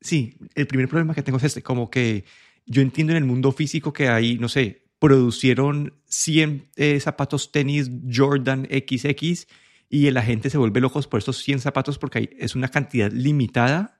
sí, 0.00 0.36
el 0.54 0.68
primer 0.68 0.88
problema 0.88 1.12
que 1.12 1.24
tengo 1.24 1.38
es 1.38 1.44
este, 1.44 1.62
como 1.62 1.90
que 1.90 2.24
yo 2.66 2.80
entiendo 2.80 3.12
en 3.12 3.16
el 3.16 3.24
mundo 3.24 3.50
físico 3.50 3.92
que 3.92 4.08
hay, 4.08 4.38
no 4.38 4.48
sé, 4.48 4.84
producieron 5.00 5.94
100 6.06 6.68
eh, 6.76 7.00
zapatos 7.00 7.50
tenis 7.50 7.90
Jordan 8.08 8.68
XX 8.70 9.48
y 9.88 10.08
la 10.12 10.22
gente 10.22 10.48
se 10.48 10.58
vuelve 10.58 10.80
locos 10.80 11.08
por 11.08 11.18
estos 11.18 11.38
100 11.38 11.58
zapatos 11.58 11.98
porque 11.98 12.36
es 12.38 12.54
una 12.54 12.68
cantidad 12.68 13.10
limitada 13.10 13.99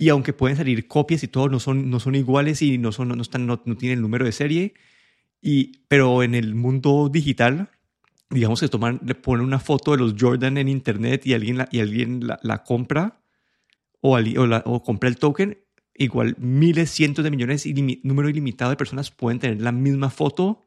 y 0.00 0.08
aunque 0.08 0.32
pueden 0.32 0.56
salir 0.56 0.88
copias 0.88 1.22
y 1.24 1.28
todo, 1.28 1.50
no 1.50 1.60
son, 1.60 1.90
no 1.90 2.00
son 2.00 2.14
iguales 2.14 2.62
y 2.62 2.78
no, 2.78 2.90
son, 2.90 3.08
no, 3.08 3.20
están, 3.20 3.46
no, 3.46 3.58
tienen 3.58 3.98
el 3.98 4.00
número 4.00 4.24
de 4.24 4.32
serie. 4.32 4.72
Y, 5.42 5.84
pero 5.88 6.22
en 6.22 6.34
el 6.34 6.54
mundo 6.54 7.10
digital, 7.12 7.68
digamos 8.30 8.60
que 8.60 8.68
toman, 8.68 9.00
le 9.04 9.14
ponen 9.14 9.44
una 9.44 9.58
foto 9.58 9.90
de 9.90 9.98
los 9.98 10.14
Jordan 10.18 10.56
en 10.56 10.68
internet 10.68 11.26
y 11.26 11.34
alguien 11.34 11.58
la, 11.58 11.68
y 11.70 11.80
alguien 11.80 12.22
la, 12.24 12.64
compra 12.64 13.20
o, 14.00 14.18
o, 14.18 14.82
compra 14.82 15.10
el 15.10 15.18
token, 15.18 15.58
igual 15.94 16.34
miles, 16.38 16.90
cientos 16.90 17.22
de 17.22 17.30
millones, 17.30 17.66
y 17.66 17.74
número 18.02 18.30
ilimitado 18.30 18.70
de 18.70 18.78
personas 18.78 19.10
pueden 19.10 19.38
tener 19.38 19.60
la 19.60 19.72
misma 19.72 20.08
foto 20.08 20.64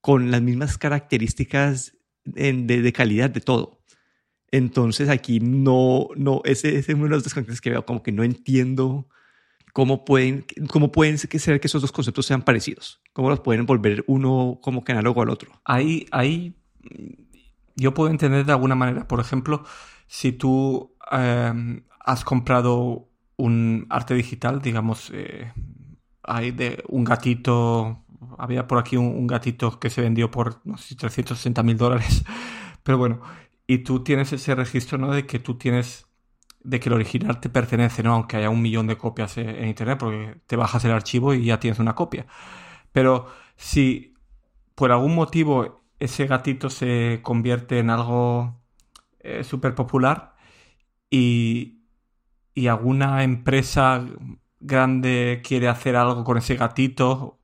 con 0.00 0.32
las 0.32 0.42
mismas 0.42 0.76
características 0.76 1.96
de, 2.24 2.52
de 2.64 2.92
calidad 2.92 3.30
de 3.30 3.42
todo. 3.42 3.75
Entonces 4.50 5.08
aquí 5.08 5.40
no, 5.40 6.08
no, 6.16 6.40
ese, 6.44 6.78
es 6.78 6.88
uno 6.88 7.04
de 7.04 7.10
los 7.10 7.24
desconectes 7.24 7.60
que 7.60 7.70
veo, 7.70 7.84
como 7.84 8.02
que 8.02 8.12
no 8.12 8.22
entiendo 8.22 9.08
cómo 9.72 10.04
pueden, 10.04 10.46
cómo 10.68 10.90
pueden 10.90 11.18
ser 11.18 11.60
que 11.60 11.66
esos 11.66 11.82
dos 11.82 11.92
conceptos 11.92 12.26
sean 12.26 12.42
parecidos, 12.42 13.00
cómo 13.12 13.28
los 13.28 13.40
pueden 13.40 13.66
volver 13.66 14.04
uno 14.06 14.58
como 14.62 14.84
que 14.84 14.92
análogo 14.92 15.20
al 15.20 15.30
otro. 15.30 15.60
Ahí, 15.64 16.06
ahí 16.12 16.54
yo 17.74 17.92
puedo 17.92 18.10
entender 18.10 18.46
de 18.46 18.52
alguna 18.52 18.74
manera, 18.74 19.06
por 19.06 19.20
ejemplo, 19.20 19.64
si 20.06 20.32
tú 20.32 20.94
em, 21.10 21.82
has 22.00 22.24
comprado 22.24 23.08
un 23.36 23.86
arte 23.90 24.14
digital, 24.14 24.62
digamos, 24.62 25.10
eh, 25.12 25.52
hay 26.22 26.52
de 26.52 26.82
un 26.88 27.04
gatito, 27.04 28.02
había 28.38 28.66
por 28.66 28.78
aquí 28.78 28.96
un, 28.96 29.26
gatito 29.26 29.78
que 29.78 29.90
se 29.90 30.00
vendió 30.00 30.30
por, 30.30 30.60
no 30.64 30.78
sé, 30.78 30.94
360 30.96 31.62
mil 31.62 31.76
dólares, 31.76 32.24
pero 32.82 32.98
bueno, 32.98 33.20
y 33.66 33.78
tú 33.78 34.02
tienes 34.04 34.32
ese 34.32 34.54
registro, 34.54 34.98
¿no? 34.98 35.12
De 35.12 35.26
que 35.26 35.38
tú 35.38 35.56
tienes, 35.58 36.06
de 36.62 36.80
que 36.80 36.88
el 36.88 36.94
original 36.94 37.40
te 37.40 37.48
pertenece, 37.50 38.02
¿no? 38.02 38.14
Aunque 38.14 38.36
haya 38.38 38.50
un 38.50 38.62
millón 38.62 38.86
de 38.86 38.98
copias 38.98 39.38
en 39.38 39.66
Internet, 39.68 39.98
porque 39.98 40.40
te 40.46 40.56
bajas 40.56 40.84
el 40.84 40.92
archivo 40.92 41.34
y 41.34 41.46
ya 41.46 41.60
tienes 41.60 41.78
una 41.80 41.94
copia. 41.94 42.26
Pero 42.92 43.28
si 43.56 44.14
por 44.74 44.92
algún 44.92 45.14
motivo 45.14 45.84
ese 46.00 46.26
gatito 46.26 46.70
se 46.70 47.20
convierte 47.22 47.78
en 47.80 47.90
algo 47.90 48.60
eh, 49.20 49.44
súper 49.44 49.74
popular 49.74 50.36
y, 51.10 51.82
y 52.54 52.68
alguna 52.68 53.24
empresa 53.24 54.04
grande 54.60 55.42
quiere 55.44 55.68
hacer 55.68 55.96
algo 55.96 56.24
con 56.24 56.38
ese 56.38 56.56
gatito 56.56 57.40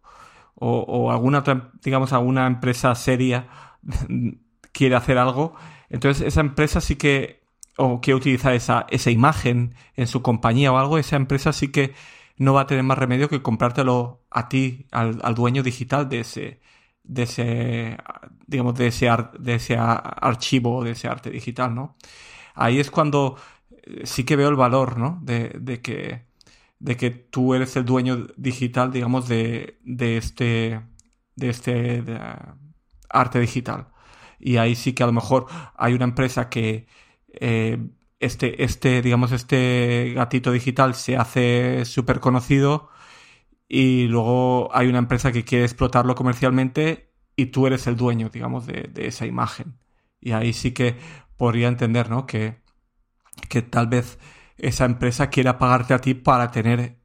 o, 0.55 0.81
o 0.81 1.11
alguna 1.13 1.41
otra, 1.41 1.73
digamos, 1.83 2.13
alguna 2.13 2.47
empresa 2.47 2.95
seria 2.95 3.49
quiere 4.73 4.97
hacer 4.97 5.19
algo, 5.19 5.55
entonces 5.93 6.27
esa 6.27 6.41
empresa 6.41 6.81
sí 6.81 6.97
que, 6.97 7.43
o 7.77 8.01
quiere 8.01 8.17
utilizar 8.17 8.55
esa, 8.55 8.87
esa 8.91 9.11
imagen 9.11 9.75
en 9.95 10.07
su 10.07 10.23
compañía 10.23 10.73
o 10.73 10.79
algo, 10.79 10.99
esa 10.99 11.17
empresa 11.17 11.53
sí 11.53 11.69
que 11.69 11.95
no 12.39 12.55
va 12.55 12.63
a 12.63 12.67
tener 12.67 12.83
más 12.85 12.99
remedio 12.99 13.29
que 13.29 13.43
comprártelo 13.43 14.23
a 14.31 14.49
ti, 14.49 14.87
al, 14.91 15.19
dueño 15.35 15.63
digital 15.63 16.09
de 16.09 16.21
ese, 16.21 16.61
de 17.05 17.23
ese, 17.25 17.99
digamos, 18.47 18.75
de 18.77 18.89
ese, 18.89 19.09
de 19.39 19.55
ese 19.57 19.77
archivo, 19.79 20.83
de 20.85 20.93
ese 20.93 21.09
arte 21.09 21.31
digital, 21.31 21.75
¿no? 21.75 21.97
Ahí 22.55 22.81
es 22.81 22.91
cuando 22.91 23.37
eh, 23.71 24.03
sí 24.07 24.25
que 24.25 24.37
veo 24.37 24.49
el 24.49 24.57
valor, 24.57 24.99
¿no? 24.99 25.19
De, 25.23 25.51
de 25.61 25.83
que, 25.83 26.27
de 26.79 26.97
que 26.97 27.11
tú 27.11 27.55
eres 27.55 27.77
el 27.77 27.85
dueño 27.85 28.29
digital, 28.37 28.93
digamos, 28.93 29.29
de, 29.29 29.79
de 29.85 30.17
este, 30.19 30.81
de 31.37 31.51
este 31.51 32.03
arte 33.11 33.41
digital 33.41 33.92
y 34.43 34.57
ahí 34.59 34.75
sí 34.75 34.93
que 34.93 35.05
a 35.05 35.07
lo 35.07 35.13
mejor 35.13 35.47
hay 35.77 35.95
una 35.95 36.05
empresa 36.05 36.49
que 36.51 36.87
eh, 37.33 37.79
este, 38.21 38.65
este, 38.65 39.03
digamos, 39.03 39.33
este 39.33 40.13
gatito 40.15 40.53
digital 40.53 40.95
se 40.95 41.17
hace 41.17 41.85
súper 41.85 42.21
conocido 42.21 42.91
y 43.69 44.09
luego 44.09 44.71
hay 44.75 44.89
una 44.89 44.99
empresa 44.99 45.33
que 45.33 45.45
quiere 45.45 45.65
explotarlo 45.65 46.15
comercialmente 46.15 47.13
y 47.37 47.47
tú 47.47 47.67
eres 47.67 47.87
el 47.87 47.97
dueño, 47.97 48.31
digamos, 48.31 48.67
de, 48.67 48.91
esa 48.97 49.27
imagen. 49.27 49.79
Y 50.21 50.33
ahí 50.33 50.53
sí 50.53 50.73
que 50.73 50.97
podría 51.37 51.69
entender, 51.69 52.11
¿no? 52.11 52.27
Que, 52.27 52.61
que 53.49 53.63
tal 53.63 53.87
vez 53.89 54.19
esa 54.59 54.85
empresa 54.85 55.31
quiera 55.31 55.59
pagarte 55.59 55.95
a 55.95 56.01
ti 56.01 56.15
para 56.15 56.51
tener 56.51 56.99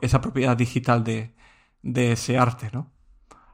esa 0.00 0.20
propiedad 0.20 0.56
digital 0.56 1.04
de, 1.04 1.34
de, 1.82 2.12
ese 2.12 2.38
arte, 2.38 2.70
¿no? 2.72 2.92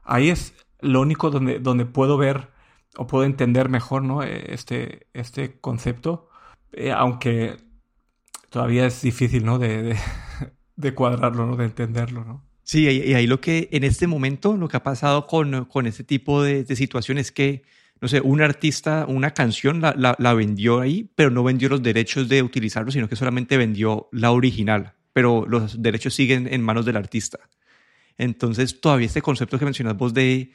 Ahí 0.03 0.29
es 0.29 0.55
lo 0.79 1.01
único 1.01 1.31
donde, 1.31 1.59
donde 1.59 1.85
puedo 1.85 2.17
ver 2.17 2.54
o 2.97 3.07
puedo 3.07 3.25
entender 3.25 3.69
mejor 3.69 4.03
¿no? 4.03 4.23
Eh, 4.23 4.53
este, 4.53 5.07
este 5.13 5.59
concepto, 5.59 6.29
eh, 6.71 6.91
aunque 6.91 7.57
todavía 8.49 8.85
es 8.85 9.01
difícil 9.01 9.45
¿no? 9.45 9.59
de, 9.59 9.97
de, 10.75 10.93
cuadrarlo, 10.95 11.45
¿no? 11.45 11.55
de 11.55 11.65
entenderlo. 11.65 12.23
¿no? 12.25 12.43
Sí, 12.63 12.87
y 12.87 13.13
ahí 13.13 13.27
lo 13.27 13.41
que 13.41 13.69
en 13.71 13.83
este 13.83 14.07
momento 14.07 14.57
lo 14.57 14.67
que 14.67 14.77
ha 14.77 14.83
pasado 14.83 15.27
con, 15.27 15.65
con 15.65 15.85
este 15.85 16.03
tipo 16.03 16.41
de, 16.41 16.63
de 16.63 16.75
situaciones 16.75 17.27
es 17.27 17.31
que, 17.31 17.63
no 18.01 18.07
sé, 18.07 18.21
un 18.21 18.41
artista, 18.41 19.05
una 19.07 19.31
canción 19.31 19.81
la, 19.81 19.93
la, 19.95 20.15
la, 20.17 20.33
vendió 20.33 20.81
ahí, 20.81 21.09
pero 21.15 21.29
no 21.29 21.43
vendió 21.43 21.69
los 21.69 21.83
derechos 21.83 22.27
de 22.27 22.41
utilizarlo, 22.41 22.91
sino 22.91 23.07
que 23.07 23.15
solamente 23.15 23.57
vendió 23.57 24.09
la 24.11 24.31
original, 24.31 24.93
pero 25.13 25.45
los 25.47 25.81
derechos 25.81 26.13
siguen 26.15 26.47
en 26.51 26.61
manos 26.61 26.85
del 26.85 26.97
artista. 26.97 27.39
Entonces, 28.17 28.81
todavía 28.81 29.07
este 29.07 29.21
concepto 29.21 29.59
que 29.59 29.65
mencionas 29.65 29.97
vos 29.97 30.13
de, 30.13 30.51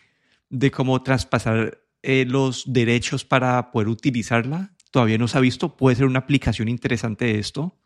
de 0.49 0.71
cómo 0.71 1.03
traspasar 1.03 1.79
eh, 2.03 2.25
los 2.27 2.73
derechos 2.73 3.25
para 3.25 3.71
poder 3.71 3.89
utilizarla. 3.89 4.73
Todavía 4.91 5.19
no 5.19 5.29
se 5.29 5.39
ha 5.39 5.41
visto. 5.41 5.77
Puede 5.77 5.97
ser 5.97 6.07
una 6.07 6.21
aplicación 6.21 6.69
interesante 6.69 7.27
de 7.27 7.39
esto. 7.39 7.77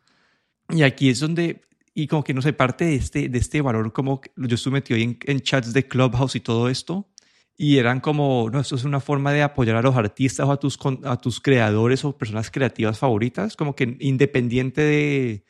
Y 0.70 0.82
aquí 0.82 1.10
es 1.10 1.20
donde, 1.20 1.62
y 1.94 2.06
como 2.06 2.24
que 2.24 2.34
no 2.34 2.42
sé, 2.42 2.52
parte 2.52 2.84
de 2.84 2.94
este, 2.94 3.28
de 3.28 3.38
este 3.38 3.60
valor, 3.60 3.92
como 3.92 4.20
yo 4.36 4.54
estuve 4.54 4.74
metido 4.74 4.98
en, 4.98 5.18
en 5.24 5.40
chats 5.40 5.72
de 5.72 5.86
Clubhouse 5.86 6.36
y 6.36 6.40
todo 6.40 6.68
esto, 6.68 7.08
y 7.56 7.78
eran 7.78 8.00
como, 8.00 8.48
no, 8.50 8.60
esto 8.60 8.74
es 8.74 8.84
una 8.84 9.00
forma 9.00 9.32
de 9.32 9.42
apoyar 9.42 9.76
a 9.76 9.82
los 9.82 9.94
artistas 9.94 10.46
o 10.46 10.52
a 10.52 10.58
tus, 10.58 10.78
a 11.04 11.16
tus 11.18 11.40
creadores 11.40 12.04
o 12.04 12.16
personas 12.16 12.50
creativas 12.50 12.98
favoritas, 12.98 13.56
como 13.56 13.76
que 13.76 13.96
independiente 14.00 14.80
de, 14.80 15.44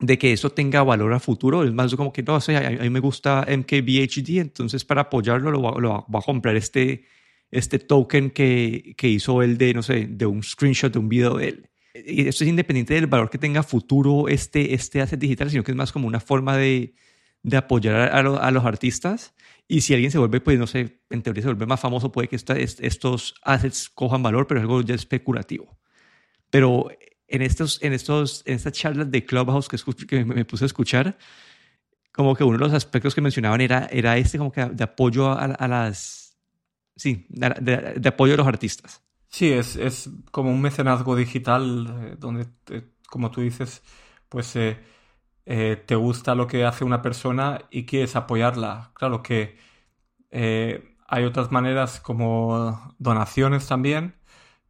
de 0.00 0.18
que 0.18 0.32
eso 0.32 0.50
tenga 0.50 0.82
valor 0.82 1.12
a 1.14 1.20
futuro, 1.20 1.64
es 1.64 1.72
más 1.72 1.94
como 1.94 2.12
que, 2.12 2.22
no, 2.22 2.40
sé, 2.40 2.56
a, 2.56 2.70
mí 2.70 2.90
me 2.90 3.00
gusta 3.00 3.46
MKBHD, 3.48 4.38
entonces 4.38 4.84
para 4.84 5.02
apoyarlo 5.02 5.50
lo, 5.50 5.80
lo, 5.80 6.06
va 6.12 6.18
a 6.18 6.22
comprar 6.22 6.56
este, 6.56 7.04
este 7.50 7.78
token 7.78 8.30
que, 8.30 8.94
que 8.96 9.08
hizo 9.08 9.42
él 9.42 9.58
de, 9.58 9.74
no 9.74 9.82
sé, 9.82 10.06
de 10.08 10.26
un 10.26 10.42
screenshot 10.42 10.92
de 10.92 10.98
un 10.98 11.08
video 11.08 11.36
de 11.36 11.48
él. 11.48 11.70
Y 11.94 12.28
esto 12.28 12.44
es 12.44 12.50
independiente 12.50 12.94
del 12.94 13.08
valor 13.08 13.30
que 13.30 13.38
tenga 13.38 13.62
futuro 13.62 14.28
este, 14.28 14.74
este 14.74 15.00
asset 15.00 15.18
digital, 15.18 15.50
sino 15.50 15.64
que 15.64 15.72
es 15.72 15.76
más 15.76 15.90
como 15.90 16.06
una 16.06 16.20
forma 16.20 16.56
de, 16.56 16.94
de 17.42 17.56
apoyar 17.56 17.96
a, 17.96 18.18
a, 18.18 18.50
los 18.50 18.64
artistas. 18.64 19.34
Y 19.66 19.80
si 19.80 19.94
alguien 19.94 20.10
se 20.10 20.18
vuelve, 20.18 20.40
pues 20.40 20.58
no 20.58 20.66
sé, 20.66 21.00
en 21.10 21.22
teoría 21.22 21.42
se 21.42 21.48
vuelve 21.48 21.66
más 21.66 21.80
famoso, 21.80 22.12
puede 22.12 22.28
que 22.28 22.36
estos 22.36 23.34
assets 23.42 23.88
cojan 23.88 24.22
valor, 24.22 24.46
pero 24.46 24.60
es 24.60 24.62
algo 24.62 24.82
ya 24.82 24.94
especulativo. 24.94 25.78
Pero 26.50 26.88
en, 27.28 27.42
estos, 27.42 27.82
en, 27.82 27.92
estos, 27.92 28.42
en 28.46 28.54
estas 28.54 28.72
charlas 28.72 29.10
de 29.10 29.24
Clubhouse 29.24 29.68
que, 29.68 29.78
que 30.06 30.24
me, 30.24 30.44
puse 30.44 30.64
a 30.64 30.66
escuchar, 30.66 31.18
como 32.12 32.34
que 32.34 32.44
uno 32.44 32.58
de 32.58 32.64
los 32.64 32.72
aspectos 32.72 33.14
que 33.14 33.20
mencionaban 33.20 33.60
era, 33.60 33.88
era 33.90 34.16
este 34.16 34.38
como 34.38 34.52
que 34.52 34.64
de 34.64 34.84
apoyo 34.84 35.28
a, 35.28 35.44
a 35.44 35.68
las 35.68 36.19
sí, 36.96 37.26
de, 37.28 38.08
apoyo 38.08 38.34
a 38.34 38.36
los 38.36 38.46
artistas. 38.46 39.02
Sí, 39.28 39.52
es, 39.52 39.76
es 39.76 40.10
como 40.32 40.50
un 40.50 40.60
mecenazgo 40.60 41.14
digital 41.16 41.86
eh, 42.12 42.16
donde, 42.18 42.48
como 43.08 43.30
tú 43.30 43.40
dices, 43.42 43.82
pues 44.28 44.56
eh, 44.56 44.78
eh, 45.46 45.82
te 45.86 45.94
gusta 45.94 46.34
lo 46.34 46.46
que 46.46 46.64
hace 46.64 46.84
una 46.84 47.02
persona 47.02 47.60
y 47.70 47.86
quieres 47.86 48.16
apoyarla. 48.16 48.92
Claro 48.94 49.22
que 49.22 49.58
hay 51.08 51.24
otras 51.24 51.50
maneras 51.50 52.00
como 52.00 52.94
donaciones 52.98 53.66
también, 53.66 54.14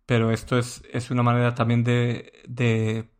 pero 0.06 0.30
esto 0.30 0.58
es, 0.58 0.82
es 0.92 1.10
una 1.10 1.22
manera 1.22 1.54
también 1.54 1.84
de, 1.84 2.32
de 2.48 3.10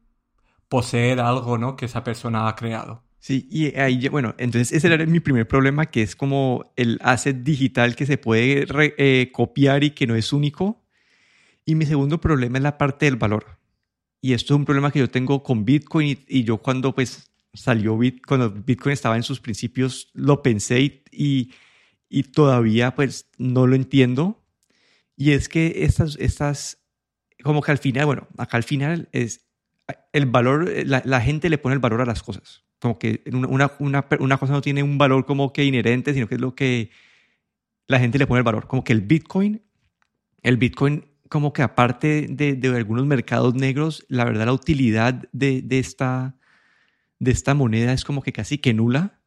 poseer 0.69 1.21
algo 1.21 1.59
¿no? 1.59 1.77
que 1.77 1.87
esa 1.87 2.05
persona 2.05 2.49
ha 2.49 2.57
creado. 2.57 3.05
Sí, 3.21 3.47
y 3.51 3.77
ahí, 3.79 4.09
bueno, 4.09 4.35
entonces 4.39 4.73
ese 4.73 4.93
era 4.93 5.05
mi 5.05 5.21
primer 5.21 5.47
problema, 5.47 5.87
que 5.87 6.01
es 6.01 6.17
como 6.17 6.73
el 6.77 6.99
asset 7.03 7.37
digital 7.43 7.95
que 7.95 8.07
se 8.07 8.17
puede 8.17 8.67
eh, 8.97 9.31
copiar 9.31 9.85
y 9.85 9.91
que 9.91 10.07
no 10.07 10.17
es 10.17 10.33
único. 10.33 10.83
Y 11.67 11.75
mi 11.75 11.85
segundo 11.85 12.19
problema 12.21 12.59
es 12.59 12.65
la 12.65 12.79
parte 12.79 13.05
del 13.05 13.17
valor. 13.17 13.59
Y 14.23 14.33
esto 14.33 14.55
es 14.55 14.59
un 14.59 14.65
problema 14.65 14.91
que 14.91 15.01
yo 15.01 15.11
tengo 15.11 15.43
con 15.43 15.67
Bitcoin 15.67 16.19
y, 16.29 16.45
yo 16.45 16.59
cuando 16.59 16.95
pues 16.95 17.31
salió 17.53 17.99
Bitcoin, 17.99 18.23
cuando 18.27 18.51
Bitcoin 18.51 18.95
estaba 18.95 19.17
en 19.17 19.23
sus 19.23 19.41
principios, 19.41 20.11
lo 20.15 20.43
pensé 20.43 20.81
y, 21.11 21.53
y, 22.09 22.23
todavía 22.25 22.95
pues 22.95 23.29
no 23.37 23.67
lo 23.67 23.77
entiendo. 23.77 24.43
Y 25.17 25.33
es 25.33 25.51
que 25.51 25.85
estas, 25.85 26.17
estas, 26.19 26.79
como 27.43 27.61
que 27.61 27.71
al 27.73 27.79
final, 27.79 28.07
bueno, 28.07 28.29
acá 28.39 28.57
al 28.57 28.63
final 28.65 29.11
es 29.13 29.47
el 30.13 30.27
valor, 30.27 30.71
la, 30.87 31.03
la 31.05 31.21
gente 31.21 31.51
le 31.51 31.59
pone 31.59 31.75
el 31.75 31.81
valor 31.81 32.01
a 32.01 32.07
las 32.07 32.23
cosas. 32.23 32.63
Como 32.81 32.99
que 32.99 33.23
una, 33.33 33.71
una, 33.79 34.07
una, 34.19 34.39
cosa 34.39 34.53
no 34.53 34.63
tiene 34.63 34.83
un 34.83 34.97
valor 34.97 35.27
como 35.27 35.53
que 35.53 35.65
inherente, 35.65 36.15
sino 36.15 36.27
que 36.27 36.37
es 36.37 36.41
lo 36.41 36.55
que 36.55 36.91
la 37.87 37.99
gente 38.01 38.19
le 38.19 38.27
pone 38.27 38.39
el 38.39 38.45
valor. 38.45 38.67
Como 38.67 38.85
que 38.85 38.93
el 38.93 39.03
Bitcoin, 39.03 39.63
el 40.43 40.57
Bitcoin 40.57 41.05
como 41.29 41.53
que 41.53 41.63
aparte 41.63 42.27
de, 42.29 42.55
de 42.55 42.77
algunos 42.77 43.07
mercados 43.07 43.55
negros, 43.55 44.05
la 44.09 44.25
verdad 44.25 44.47
la 44.47 44.53
utilidad 44.53 45.29
de, 45.33 45.63
de, 45.63 45.79
esta, 45.79 46.37
de 47.19 47.31
esta 47.31 47.55
moneda 47.55 47.93
es 47.93 48.05
como 48.05 48.23
que 48.23 48.33
casi 48.33 48.59
que 48.59 48.75
nula, 48.75 49.21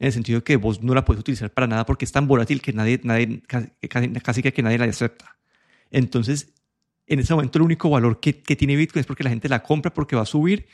en 0.00 0.06
el 0.06 0.12
sentido 0.12 0.40
de 0.40 0.44
que 0.44 0.56
vos 0.56 0.82
no 0.82 0.94
la 0.94 1.04
puedes 1.04 1.20
utilizar 1.20 1.52
para 1.52 1.68
nada 1.68 1.86
porque 1.86 2.04
es 2.04 2.12
tan 2.12 2.26
volátil 2.26 2.60
que 2.60 2.72
nadie, 2.72 3.00
nadie 3.04 3.42
casi, 3.46 4.10
casi 4.20 4.42
que 4.42 4.62
nadie 4.62 4.78
la 4.78 4.86
acepta. 4.86 5.36
Entonces, 5.92 6.52
en 7.06 7.20
ese 7.20 7.34
momento 7.34 7.58
el 7.58 7.62
único 7.62 7.88
valor 7.88 8.18
que, 8.18 8.40
que, 8.40 8.56
tiene 8.56 8.74
Bitcoin 8.74 9.00
es 9.00 9.06
porque 9.06 9.22
la 9.22 9.30
gente 9.30 9.48
la 9.48 9.62
compra 9.62 9.94
porque 9.94 10.16
va 10.16 10.22
a 10.22 10.26
subir 10.26 10.66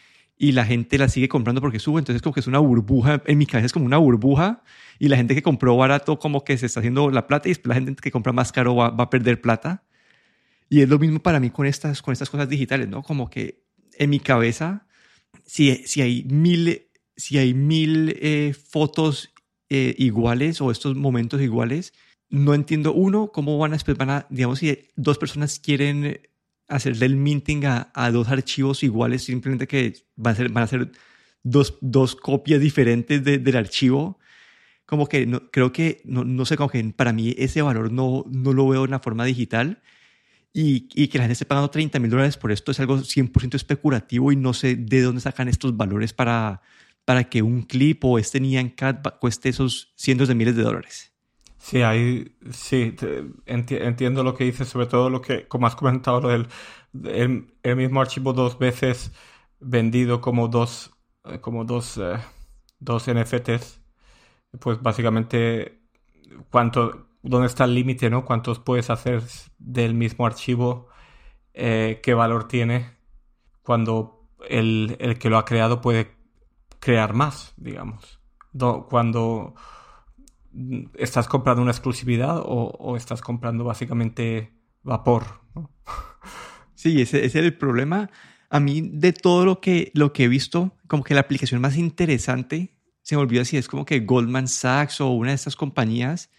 y 0.42 0.52
la 0.52 0.64
gente 0.64 0.96
la 0.96 1.10
sigue 1.10 1.28
comprando 1.28 1.60
porque 1.60 1.78
sube. 1.78 1.98
Entonces, 1.98 2.22
como 2.22 2.32
que 2.32 2.40
es 2.40 2.46
una 2.46 2.60
burbuja, 2.60 3.22
en 3.26 3.36
mi 3.36 3.44
cabeza 3.44 3.66
es 3.66 3.72
como 3.74 3.84
una 3.84 3.98
burbuja 3.98 4.62
y 4.98 5.08
la 5.08 5.18
gente 5.18 5.34
que 5.34 5.42
compró 5.42 5.76
barato 5.76 6.18
como 6.18 6.44
que 6.44 6.56
se 6.56 6.64
está 6.64 6.80
haciendo 6.80 7.10
la 7.10 7.26
plata 7.26 7.50
y 7.50 7.56
la 7.64 7.74
gente 7.74 7.94
que 8.00 8.10
compra 8.10 8.32
más 8.32 8.50
caro 8.50 8.74
va, 8.74 8.88
va 8.88 9.04
a 9.04 9.10
perder 9.10 9.42
plata. 9.42 9.84
Y 10.70 10.80
es 10.80 10.88
lo 10.88 10.98
mismo 10.98 11.18
para 11.18 11.40
mí 11.40 11.50
con 11.50 11.66
estas, 11.66 12.00
con 12.00 12.12
estas 12.12 12.30
cosas 12.30 12.48
digitales, 12.48 12.88
¿no? 12.88 13.02
Como 13.02 13.28
que 13.28 13.66
en 13.98 14.08
mi 14.08 14.18
cabeza, 14.18 14.86
si, 15.44 15.74
si 15.84 16.00
hay 16.00 16.24
mil, 16.24 16.86
si 17.18 17.36
hay 17.36 17.52
mil 17.52 18.16
eh, 18.18 18.54
fotos 18.54 19.34
eh, 19.68 19.94
iguales 19.98 20.62
o 20.62 20.70
estos 20.70 20.96
momentos 20.96 21.42
iguales, 21.42 21.92
no 22.30 22.54
entiendo, 22.54 22.94
uno, 22.94 23.30
cómo 23.30 23.58
van 23.58 23.74
a, 23.74 23.78
van 23.94 24.08
a, 24.08 24.26
digamos, 24.30 24.60
si 24.60 24.88
dos 24.96 25.18
personas 25.18 25.58
quieren 25.58 26.29
hacerle 26.70 27.06
el 27.06 27.16
minting 27.16 27.66
a, 27.66 27.90
a 27.94 28.10
dos 28.10 28.28
archivos 28.28 28.82
iguales, 28.82 29.24
simplemente 29.24 29.66
que 29.66 29.94
van 30.16 30.32
a 30.32 30.36
ser, 30.36 30.48
van 30.50 30.64
a 30.64 30.66
ser 30.66 30.92
dos, 31.42 31.76
dos 31.80 32.16
copias 32.16 32.60
diferentes 32.60 33.22
de, 33.24 33.38
del 33.38 33.56
archivo, 33.56 34.18
como 34.86 35.06
que 35.06 35.26
no, 35.26 35.50
creo 35.50 35.72
que, 35.72 36.00
no, 36.04 36.24
no 36.24 36.44
sé, 36.44 36.56
como 36.56 36.70
que 36.70 36.82
para 36.96 37.12
mí 37.12 37.34
ese 37.38 37.62
valor 37.62 37.92
no, 37.92 38.24
no 38.30 38.52
lo 38.52 38.68
veo 38.68 38.84
en 38.84 38.90
la 38.92 39.00
forma 39.00 39.24
digital 39.24 39.82
y, 40.52 40.88
y, 40.94 41.08
que 41.08 41.18
la 41.18 41.24
gente 41.24 41.34
esté 41.34 41.44
pagando 41.44 41.70
30 41.70 41.98
mil 42.00 42.10
dólares 42.10 42.36
por 42.36 42.50
esto 42.50 42.72
es 42.72 42.80
algo 42.80 42.98
100% 42.98 43.54
especulativo 43.54 44.32
y 44.32 44.36
no 44.36 44.52
sé 44.52 44.74
de 44.76 45.02
dónde 45.02 45.20
sacan 45.20 45.48
estos 45.48 45.76
valores 45.76 46.12
para, 46.12 46.62
para 47.04 47.24
que 47.24 47.42
un 47.42 47.62
clip 47.62 48.04
o 48.04 48.18
este 48.18 48.40
Nyan 48.40 48.70
Cat 48.70 49.18
cueste 49.20 49.48
esos 49.48 49.92
cientos 49.96 50.28
de 50.28 50.34
miles 50.34 50.56
de 50.56 50.62
dólares. 50.62 51.12
Sí, 51.60 51.82
ahí 51.82 52.34
sí, 52.50 52.96
enti 53.46 53.76
entiendo 53.76 54.24
lo 54.24 54.34
que 54.34 54.44
dices, 54.44 54.68
sobre 54.68 54.86
todo 54.86 55.10
lo 55.10 55.20
que, 55.20 55.46
como 55.46 55.66
has 55.66 55.76
comentado, 55.76 56.20
lo 56.20 56.28
del 56.30 56.48
el, 57.62 57.76
mismo 57.76 58.00
archivo 58.00 58.32
dos 58.32 58.58
veces 58.58 59.12
vendido 59.60 60.22
como 60.22 60.48
dos, 60.48 60.90
como 61.42 61.64
dos, 61.64 61.98
eh, 61.98 62.16
dos 62.78 63.06
NFTs, 63.08 63.82
pues 64.58 64.82
básicamente 64.82 65.82
cuánto, 66.50 67.08
dónde 67.22 67.46
está 67.48 67.64
el 67.64 67.74
límite, 67.74 68.08
¿no? 68.10 68.24
¿Cuántos 68.24 68.58
puedes 68.58 68.88
hacer 68.88 69.22
del 69.58 69.94
mismo 69.94 70.26
archivo? 70.26 70.88
Eh, 71.54 72.00
¿Qué 72.02 72.14
valor 72.14 72.48
tiene? 72.48 72.96
Cuando 73.62 74.30
el, 74.48 74.96
el, 75.00 75.18
que 75.18 75.30
lo 75.30 75.38
ha 75.38 75.44
creado 75.44 75.82
puede 75.82 76.16
crear 76.80 77.12
más, 77.12 77.52
digamos. 77.58 78.20
Do, 78.52 78.86
cuando 78.88 79.54
estás 80.94 81.28
comprando 81.28 81.62
una 81.62 81.70
exclusividad 81.70 82.42
o, 82.44 82.96
estás 82.96 83.20
comprando 83.20 83.64
básicamente 83.64 84.52
vapor. 84.82 85.24
Sí, 86.74 87.02
ese, 87.02 87.26
es 87.26 87.34
el 87.34 87.52
problema. 87.58 88.10
A 88.48 88.58
mí, 88.58 88.80
de 88.80 89.12
todo 89.12 89.44
lo 89.44 89.60
que, 89.60 89.90
lo 89.92 90.14
que 90.14 90.24
he 90.24 90.28
visto, 90.28 90.74
como 90.86 91.04
que 91.04 91.12
la 91.12 91.20
aplicación 91.20 91.60
más 91.60 91.76
interesante, 91.76 92.74
se 93.02 93.16
me 93.16 93.20
olvidó 93.20 93.44
si 93.44 93.58
es 93.58 93.68
como 93.68 93.84
que 93.84 94.00
Goldman 94.00 94.48
Sachs 94.48 95.02
o 95.02 95.10
una 95.10 95.28
de 95.28 95.34
estas 95.34 95.56
compañías, 95.56 96.30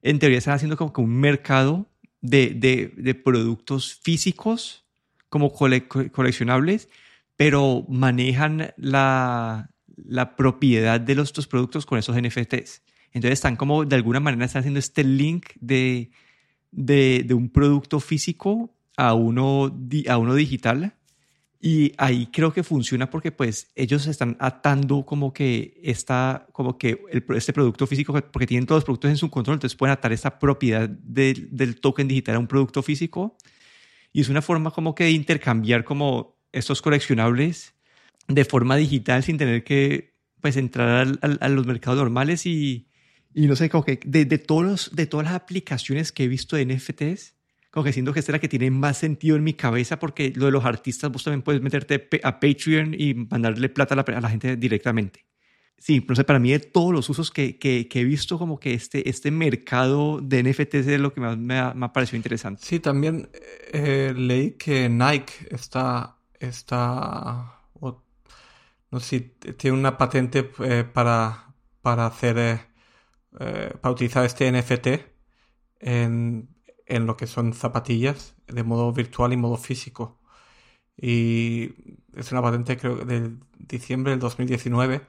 en 0.00 0.18
teoría 0.18 0.38
están 0.38 0.54
haciendo 0.54 0.78
como 0.78 0.94
que 0.94 1.02
un 1.02 1.20
mercado 1.20 1.86
de, 2.22 2.90
de, 2.96 3.14
productos 3.14 4.00
físicos 4.02 4.86
como 5.28 5.52
cole, 5.52 5.86
coleccionables, 5.86 6.88
pero 7.36 7.84
manejan 7.90 8.72
la, 8.78 9.70
la 9.96 10.34
propiedad 10.36 10.98
de 10.98 11.14
los, 11.14 11.28
estos 11.28 11.46
productos 11.46 11.84
con 11.84 11.98
esos 11.98 12.16
NFTs. 12.16 12.82
Entonces 13.14 13.38
están 13.38 13.56
como, 13.56 13.84
de 13.84 13.96
alguna 13.96 14.20
manera, 14.20 14.44
están 14.44 14.60
haciendo 14.60 14.80
este 14.80 15.04
link 15.04 15.46
de, 15.60 16.10
de, 16.70 17.24
de 17.26 17.34
un 17.34 17.48
producto 17.48 18.00
físico 18.00 18.76
a 18.96 19.14
uno, 19.14 19.74
a 20.08 20.18
uno 20.18 20.34
digital 20.34 20.94
y 21.66 21.94
ahí 21.96 22.26
creo 22.26 22.52
que 22.52 22.62
funciona 22.62 23.08
porque 23.08 23.32
pues 23.32 23.72
ellos 23.74 24.06
están 24.06 24.36
atando 24.38 25.06
como 25.06 25.32
que 25.32 25.80
esta, 25.82 26.46
como 26.52 26.76
que 26.76 27.00
este 27.34 27.54
producto 27.54 27.86
físico, 27.86 28.12
porque 28.12 28.46
tienen 28.46 28.66
todos 28.66 28.80
los 28.80 28.84
productos 28.84 29.10
en 29.10 29.16
su 29.16 29.30
control, 29.30 29.54
entonces 29.54 29.74
pueden 29.74 29.94
atar 29.94 30.12
esta 30.12 30.38
propiedad 30.38 30.90
de, 30.90 31.48
del 31.50 31.80
token 31.80 32.06
digital 32.06 32.34
a 32.36 32.38
un 32.38 32.48
producto 32.48 32.82
físico. 32.82 33.38
Y 34.12 34.20
es 34.20 34.28
una 34.28 34.42
forma 34.42 34.72
como 34.72 34.94
que 34.94 35.04
de 35.04 35.12
intercambiar 35.12 35.84
como 35.84 36.36
estos 36.52 36.82
coleccionables 36.82 37.74
de 38.28 38.44
forma 38.44 38.76
digital 38.76 39.22
sin 39.22 39.38
tener 39.38 39.64
que 39.64 40.12
pues 40.42 40.58
entrar 40.58 41.08
a, 41.22 41.28
a 41.46 41.48
los 41.48 41.66
mercados 41.66 41.98
normales 41.98 42.44
y, 42.44 42.88
y 43.34 43.46
no 43.46 43.56
sé, 43.56 43.68
como 43.68 43.84
que 43.84 44.00
de, 44.04 44.24
de, 44.24 44.38
todos 44.38 44.64
los, 44.64 44.96
de 44.96 45.06
todas 45.06 45.26
las 45.26 45.34
aplicaciones 45.34 46.12
que 46.12 46.24
he 46.24 46.28
visto 46.28 46.56
de 46.56 46.66
NFTs, 46.66 47.34
como 47.70 47.84
que 47.84 47.92
siento 47.92 48.12
que 48.12 48.20
esta 48.20 48.30
es 48.30 48.34
la 48.34 48.38
que 48.38 48.48
tiene 48.48 48.70
más 48.70 48.98
sentido 48.98 49.36
en 49.36 49.42
mi 49.42 49.54
cabeza 49.54 49.98
porque 49.98 50.32
lo 50.36 50.46
de 50.46 50.52
los 50.52 50.64
artistas 50.64 51.10
vos 51.10 51.24
también 51.24 51.42
puedes 51.42 51.60
meterte 51.60 52.08
a 52.22 52.38
Patreon 52.38 52.94
y 52.96 53.14
mandarle 53.14 53.68
plata 53.68 53.94
a 53.94 53.96
la, 53.96 54.16
a 54.16 54.20
la 54.20 54.30
gente 54.30 54.56
directamente. 54.56 55.24
Sí, 55.84 56.02
no 56.08 56.14
sé, 56.14 56.24
para 56.24 56.38
mí 56.38 56.50
de 56.50 56.60
todos 56.60 56.92
los 56.92 57.10
usos 57.10 57.30
que, 57.30 57.58
que, 57.58 57.88
que, 57.88 58.00
he 58.00 58.04
visto, 58.04 58.38
como 58.38 58.58
que 58.58 58.72
este, 58.72 59.06
este 59.08 59.30
mercado 59.30 60.20
de 60.22 60.42
NFTs 60.42 60.86
es 60.86 61.00
lo 61.00 61.12
que 61.12 61.20
más 61.20 61.36
me 61.36 61.58
ha, 61.58 61.74
me 61.74 61.84
ha 61.86 61.92
parecido 61.92 62.16
interesante. 62.16 62.62
Sí, 62.64 62.80
también 62.80 63.28
eh, 63.72 64.14
leí 64.16 64.52
que 64.52 64.88
Nike 64.88 65.32
está, 65.50 66.16
está 66.38 67.60
o, 67.74 68.02
no 68.90 69.00
sé, 69.00 69.20
tiene 69.58 69.76
una 69.76 69.98
patente 69.98 70.50
eh, 70.60 70.84
para, 70.90 71.52
para 71.82 72.06
hacer, 72.06 72.38
eh, 72.38 72.60
para 73.38 73.92
utilizar 73.92 74.24
este 74.24 74.50
NFT 74.50 74.86
en, 75.80 76.48
en 76.86 77.06
lo 77.06 77.16
que 77.16 77.26
son 77.26 77.52
zapatillas 77.52 78.36
de 78.46 78.62
modo 78.62 78.92
virtual 78.92 79.32
y 79.32 79.36
modo 79.36 79.56
físico. 79.56 80.20
Y 80.96 81.74
es 82.14 82.30
una 82.32 82.42
patente 82.42 82.76
creo 82.76 82.96
de 82.96 83.32
diciembre 83.58 84.12
del 84.12 84.20
2019. 84.20 85.02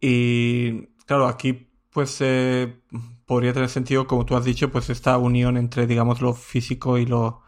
Y 0.00 0.86
claro, 1.06 1.28
aquí 1.28 1.70
pues 1.90 2.20
eh, 2.20 2.80
podría 3.26 3.52
tener 3.52 3.68
sentido, 3.68 4.06
como 4.06 4.24
tú 4.24 4.36
has 4.36 4.44
dicho, 4.44 4.70
pues 4.70 4.90
esta 4.90 5.18
unión 5.18 5.56
entre, 5.56 5.86
digamos, 5.86 6.20
lo 6.20 6.34
físico 6.34 6.98
y 6.98 7.06
lo, 7.06 7.42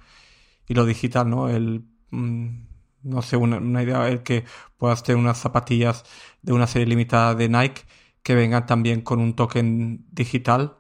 y 0.69 0.75
lo 0.75 0.85
digital, 0.85 1.31
¿no? 1.31 1.49
El, 1.49 1.85
mm, 2.11 2.49
no 3.05 3.23
sé, 3.23 3.37
una, 3.37 3.59
una, 3.59 3.83
idea, 3.83 4.09
el 4.09 4.23
que 4.23 4.45
puedas 4.77 5.03
tener 5.03 5.19
unas 5.21 5.39
zapatillas 5.39 6.05
de 6.43 6.53
una 6.53 6.67
serie 6.67 6.87
limitada 6.87 7.35
de 7.35 7.49
Nike 7.49 7.83
que 8.23 8.35
vengan 8.35 8.67
también 8.67 9.03
con 9.03 9.21
un 9.21 9.35
token 9.35 10.07
digital 10.11 10.77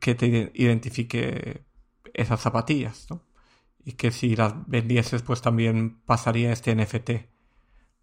que 0.00 0.14
te 0.14 0.52
identifique 0.54 1.64
esas 2.14 2.40
zapatillas, 2.40 3.06
¿no? 3.10 3.22
Y 3.84 3.92
que 3.92 4.10
si 4.10 4.34
las 4.34 4.54
vendieses, 4.66 5.22
pues 5.22 5.42
también 5.42 6.00
pasaría 6.06 6.52
este 6.52 6.74
NFT, 6.74 7.10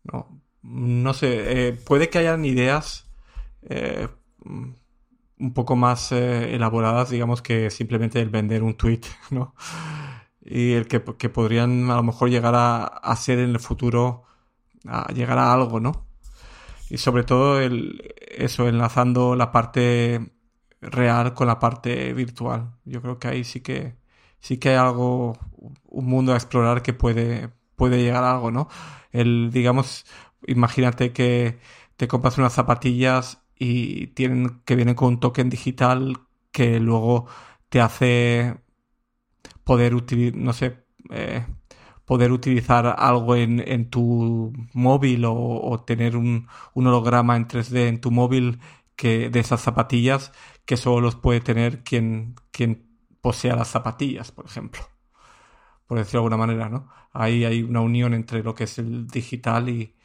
¿no? 0.03 0.41
No 0.61 1.13
sé, 1.13 1.67
eh, 1.67 1.73
puede 1.73 2.09
que 2.09 2.19
hayan 2.19 2.45
ideas 2.45 3.11
eh, 3.63 4.07
un 4.45 5.53
poco 5.53 5.75
más 5.75 6.11
eh, 6.13 6.55
elaboradas, 6.55 7.09
digamos, 7.09 7.41
que 7.41 7.69
simplemente 7.69 8.21
el 8.21 8.29
vender 8.29 8.63
un 8.63 8.75
tweet, 8.75 9.01
¿no? 9.29 9.55
Y 10.41 10.73
el 10.73 10.87
que, 10.87 11.03
que 11.17 11.29
podrían 11.29 11.89
a 11.89 11.95
lo 11.95 12.03
mejor 12.03 12.29
llegar 12.29 12.55
a, 12.55 12.85
a, 12.85 13.15
ser 13.15 13.39
en 13.39 13.49
el 13.49 13.59
futuro, 13.59 14.23
a 14.85 15.11
llegar 15.13 15.37
a 15.37 15.53
algo, 15.53 15.79
¿no? 15.79 16.05
Y 16.89 16.97
sobre 16.97 17.23
todo 17.23 17.59
el, 17.61 18.13
eso, 18.37 18.67
enlazando 18.67 19.35
la 19.35 19.51
parte 19.51 20.33
real 20.81 21.33
con 21.33 21.47
la 21.47 21.59
parte 21.59 22.13
virtual. 22.13 22.73
Yo 22.85 23.01
creo 23.01 23.19
que 23.19 23.27
ahí 23.29 23.43
sí 23.43 23.61
que 23.61 23.95
sí 24.43 24.57
que 24.57 24.69
hay 24.69 24.75
algo, 24.75 25.37
un 25.85 26.05
mundo 26.05 26.33
a 26.33 26.35
explorar 26.37 26.81
que 26.83 26.93
puede, 26.93 27.49
puede 27.75 28.03
llegar 28.03 28.23
a 28.25 28.31
algo, 28.33 28.51
¿no? 28.51 28.67
El, 29.11 29.51
digamos, 29.51 30.05
imagínate 30.47 31.13
que 31.13 31.59
te 31.97 32.07
compras 32.09 32.37
unas 32.37 32.53
zapatillas 32.53 33.41
y 33.57 34.07
tienen, 34.07 34.61
que 34.65 34.75
vienen 34.75 34.95
con 34.95 35.09
un 35.09 35.19
token 35.21 35.49
digital 35.49 36.17
que 36.51 36.79
luego 36.79 37.27
te 37.69 37.81
hace 37.81 38.57
poder 39.63 39.95
utilizar, 39.95 40.39
no 40.39 40.53
sé, 40.53 40.85
eh, 41.11 41.45
poder 42.05 42.31
utilizar 42.31 42.95
algo 42.97 43.35
en, 43.35 43.59
en 43.59 43.89
tu 43.89 44.53
móvil 44.73 45.23
o, 45.25 45.83
tener 45.85 46.15
un, 46.17 46.47
un, 46.73 46.87
holograma 46.87 47.35
en 47.37 47.47
3D 47.47 47.87
en 47.87 48.01
tu 48.01 48.11
móvil 48.11 48.59
que 48.95 49.29
de 49.29 49.39
esas 49.39 49.61
zapatillas 49.61 50.31
que 50.65 50.77
solo 50.77 51.01
los 51.01 51.15
puede 51.15 51.41
tener 51.41 51.83
quien, 51.83 52.35
quien 52.51 52.85
posea 53.21 53.55
las 53.55 53.69
zapatillas, 53.69 54.31
por 54.31 54.45
ejemplo. 54.45 54.81
por 55.87 55.97
decirlo 55.97 56.21
de 56.21 56.25
alguna 56.25 56.37
manera, 56.37 56.69
¿no? 56.69 56.89
Ahí 57.11 57.45
hay 57.45 57.63
una 57.63 57.81
unión 57.81 58.13
entre 58.13 58.43
lo 58.43 58.55
que 58.55 58.65
es 58.65 58.79
el 58.79 59.07
digital 59.07 59.69
y, 59.69 59.95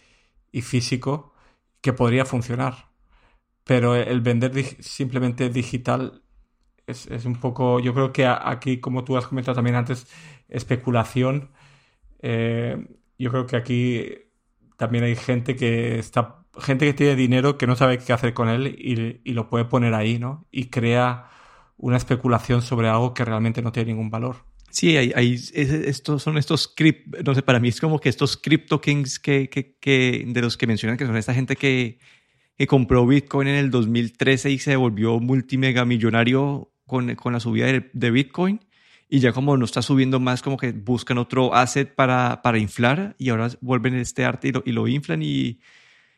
y 0.52 0.62
físico 0.62 1.32
que 1.80 1.92
podría 1.92 2.24
funcionar. 2.24 2.88
Pero 3.64 3.94
el 3.94 4.20
vender 4.20 4.52
simplemente 4.82 5.50
digital 5.50 6.22
es, 6.86 7.06
es, 7.08 7.24
un 7.26 7.36
poco, 7.36 7.80
yo 7.80 7.94
creo 7.94 8.12
que 8.12 8.26
aquí, 8.26 8.80
como 8.80 9.04
tú 9.04 9.16
has 9.16 9.26
comentado 9.26 9.56
también 9.56 9.76
antes, 9.76 10.06
especulación. 10.48 11.50
Eh, 12.20 12.86
yo 13.18 13.30
creo 13.30 13.46
que 13.46 13.56
aquí 13.56 14.04
también 14.76 15.04
hay 15.04 15.16
gente 15.16 15.56
que 15.56 15.98
está, 15.98 16.44
gente 16.58 16.86
que 16.86 16.94
tiene 16.94 17.16
dinero 17.16 17.58
que 17.58 17.66
no 17.66 17.76
sabe 17.76 17.98
qué 17.98 18.12
hacer 18.12 18.34
con 18.34 18.48
él 18.48 18.66
y, 18.66 19.20
y 19.24 19.32
lo 19.32 19.48
puede 19.48 19.64
poner 19.64 19.94
ahí, 19.94 20.18
¿no? 20.18 20.46
Y 20.50 20.66
crea 20.66 21.28
una 21.76 21.96
especulación 21.96 22.62
sobre 22.62 22.88
algo 22.88 23.14
que 23.14 23.24
realmente 23.24 23.62
no 23.62 23.72
tiene 23.72 23.92
ningún 23.92 24.10
valor. 24.10 24.36
Sí, 24.70 24.96
hay, 24.96 25.12
hay 25.14 25.40
estos 25.54 26.22
son 26.22 26.36
estos 26.36 26.68
cripto, 26.68 27.22
no 27.24 27.34
sé, 27.34 27.42
para 27.42 27.58
mí 27.58 27.68
es 27.68 27.80
como 27.80 27.98
que 27.98 28.10
estos 28.10 28.36
crypto 28.36 28.80
kings 28.80 29.18
que, 29.18 29.48
que, 29.48 29.76
que, 29.78 30.24
de 30.26 30.42
los 30.42 30.56
que 30.56 30.66
mencionan 30.66 30.98
que 30.98 31.06
son 31.06 31.16
esta 31.16 31.32
gente 31.32 31.56
que, 31.56 31.98
que 32.56 32.66
compró 32.66 33.06
Bitcoin 33.06 33.48
en 33.48 33.54
el 33.54 33.70
2013 33.70 34.50
y 34.50 34.58
se 34.58 34.76
volvió 34.76 35.20
multimega 35.20 35.84
millonario 35.86 36.70
con, 36.86 37.14
con 37.14 37.32
la 37.32 37.40
subida 37.40 37.66
de, 37.66 37.90
de, 37.92 38.10
Bitcoin 38.10 38.60
y 39.08 39.20
ya 39.20 39.32
como 39.32 39.56
no 39.56 39.64
está 39.64 39.82
subiendo 39.82 40.20
más, 40.20 40.42
como 40.42 40.56
que 40.56 40.72
buscan 40.72 41.18
otro 41.18 41.54
asset 41.54 41.94
para, 41.94 42.42
para 42.42 42.58
inflar 42.58 43.14
y 43.18 43.30
ahora 43.30 43.50
vuelven 43.60 43.94
este 43.94 44.24
arte 44.24 44.48
y 44.48 44.52
lo, 44.52 44.62
y 44.66 44.72
lo 44.72 44.86
inflan 44.86 45.22
y, 45.22 45.60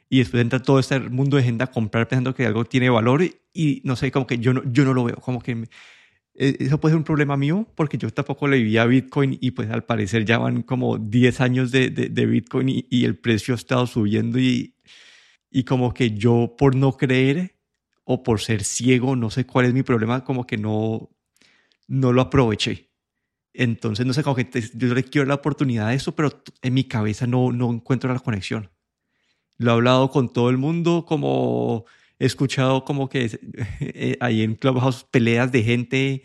y 0.08 0.18
después 0.18 0.42
entra 0.42 0.60
todo 0.60 0.80
este 0.80 0.98
mundo 0.98 1.36
de 1.36 1.44
gente 1.44 1.62
a 1.62 1.68
comprar 1.68 2.08
pensando 2.08 2.34
que 2.34 2.44
algo 2.44 2.64
tiene 2.64 2.90
valor 2.90 3.22
y, 3.54 3.80
no 3.84 3.94
sé, 3.94 4.10
como 4.10 4.26
que 4.26 4.38
yo 4.38 4.52
no, 4.52 4.62
yo 4.64 4.84
no 4.84 4.92
lo 4.92 5.04
veo, 5.04 5.16
como 5.16 5.40
que 5.40 5.68
e, 6.34 6.56
eso 6.58 6.80
puede 6.80 6.92
ser 6.94 6.98
un 6.98 7.04
problema 7.04 7.36
mío 7.36 7.68
porque 7.76 7.96
yo 7.96 8.10
tampoco 8.10 8.48
le 8.48 8.58
vivía 8.58 8.84
Bitcoin 8.86 9.38
y 9.40 9.52
pues 9.52 9.70
al 9.70 9.84
parecer 9.84 10.24
ya 10.24 10.38
van 10.38 10.62
como 10.62 10.98
10 10.98 11.40
años 11.40 11.70
de, 11.70 11.90
de, 11.90 12.26
Bitcoin 12.26 12.68
y, 12.68 12.86
y, 12.90 13.04
el 13.04 13.16
precio 13.16 13.54
ha 13.54 13.56
estado 13.56 13.86
subiendo 13.86 14.38
y, 14.40 14.74
y 15.50 15.62
como 15.64 15.94
que 15.94 16.10
yo 16.12 16.56
por 16.58 16.74
no 16.74 16.96
creer 16.96 17.56
o 18.04 18.24
por 18.24 18.40
ser 18.40 18.64
ciego, 18.64 19.14
no 19.14 19.30
sé 19.30 19.46
cuál 19.46 19.66
es 19.66 19.74
mi 19.74 19.84
problema, 19.84 20.24
como 20.24 20.44
que 20.44 20.56
no, 20.56 21.10
no 21.90 22.12
lo 22.12 22.22
aproveché. 22.22 22.88
Entonces, 23.52 24.06
no 24.06 24.12
sé, 24.12 24.22
como 24.22 24.36
yo 24.38 24.94
le 24.94 25.04
quiero 25.04 25.26
la 25.26 25.34
oportunidad 25.34 25.88
de 25.88 25.96
eso, 25.96 26.14
pero 26.14 26.42
en 26.62 26.72
mi 26.72 26.84
cabeza 26.84 27.26
no, 27.26 27.50
no 27.50 27.70
encuentro 27.70 28.12
la 28.12 28.20
conexión. 28.20 28.70
Lo 29.58 29.72
he 29.72 29.74
hablado 29.74 30.10
con 30.10 30.32
todo 30.32 30.50
el 30.50 30.56
mundo, 30.56 31.04
como 31.06 31.84
he 32.20 32.26
escuchado 32.26 32.84
como 32.84 33.08
que 33.08 33.38
eh, 33.80 34.16
ahí 34.20 34.42
en 34.42 34.54
Clubhouse 34.54 35.04
peleas 35.10 35.50
de 35.50 35.62
gente 35.64 36.22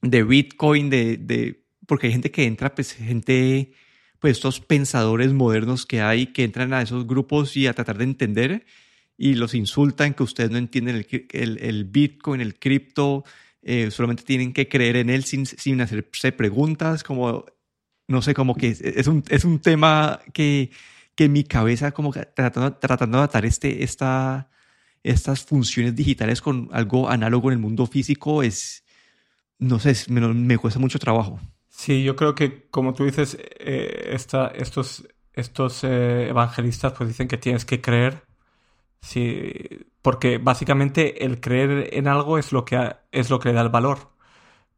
de 0.00 0.22
Bitcoin, 0.22 0.90
de, 0.90 1.16
de, 1.16 1.64
porque 1.86 2.06
hay 2.06 2.12
gente 2.12 2.30
que 2.30 2.44
entra, 2.44 2.72
pues 2.72 2.92
gente, 2.92 3.72
pues 4.20 4.36
estos 4.36 4.60
pensadores 4.60 5.32
modernos 5.32 5.86
que 5.86 6.00
hay, 6.02 6.28
que 6.28 6.44
entran 6.44 6.72
a 6.72 6.82
esos 6.82 7.04
grupos 7.04 7.56
y 7.56 7.66
a 7.66 7.74
tratar 7.74 7.98
de 7.98 8.04
entender 8.04 8.64
y 9.16 9.34
los 9.34 9.54
insultan 9.54 10.14
que 10.14 10.22
ustedes 10.22 10.52
no 10.52 10.58
entienden 10.58 10.94
el, 10.94 11.26
el, 11.32 11.58
el 11.58 11.84
Bitcoin, 11.84 12.40
el 12.40 12.56
cripto, 12.60 13.24
eh, 13.62 13.90
solamente 13.90 14.22
tienen 14.22 14.52
que 14.52 14.68
creer 14.68 14.96
en 14.96 15.10
él 15.10 15.24
sin, 15.24 15.46
sin 15.46 15.80
hacerse 15.80 16.32
preguntas, 16.32 17.02
como, 17.02 17.44
no 18.06 18.22
sé, 18.22 18.34
como 18.34 18.54
que 18.54 18.76
es 18.80 19.06
un, 19.06 19.24
es 19.28 19.44
un 19.44 19.58
tema 19.60 20.20
que, 20.32 20.70
que 21.14 21.24
en 21.24 21.32
mi 21.32 21.44
cabeza, 21.44 21.92
como 21.92 22.12
tratando, 22.12 22.74
tratando 22.74 23.18
de 23.18 23.24
atar 23.24 23.44
este, 23.44 23.82
esta, 23.82 24.50
estas 25.02 25.44
funciones 25.44 25.94
digitales 25.94 26.40
con 26.40 26.68
algo 26.72 27.08
análogo 27.08 27.50
en 27.50 27.54
el 27.54 27.58
mundo 27.60 27.86
físico, 27.86 28.42
es, 28.42 28.84
no 29.58 29.78
sé, 29.78 29.94
me, 30.10 30.20
me 30.28 30.58
cuesta 30.58 30.80
mucho 30.80 30.98
trabajo. 30.98 31.40
Sí, 31.68 32.02
yo 32.02 32.16
creo 32.16 32.34
que, 32.34 32.68
como 32.70 32.94
tú 32.94 33.04
dices, 33.04 33.38
eh, 33.40 34.10
esta, 34.12 34.48
estos, 34.48 35.06
estos 35.32 35.84
eh, 35.84 36.28
evangelistas 36.28 36.92
pues 36.92 37.08
dicen 37.08 37.28
que 37.28 37.36
tienes 37.36 37.64
que 37.64 37.80
creer 37.80 38.28
Sí, 39.00 39.52
porque 40.02 40.38
básicamente 40.38 41.24
el 41.24 41.40
creer 41.40 41.90
en 41.92 42.08
algo 42.08 42.38
es 42.38 42.52
lo 42.52 42.64
que 42.64 42.96
es 43.12 43.30
lo 43.30 43.40
que 43.40 43.48
le 43.50 43.54
da 43.54 43.62
el 43.62 43.68
valor. 43.68 44.10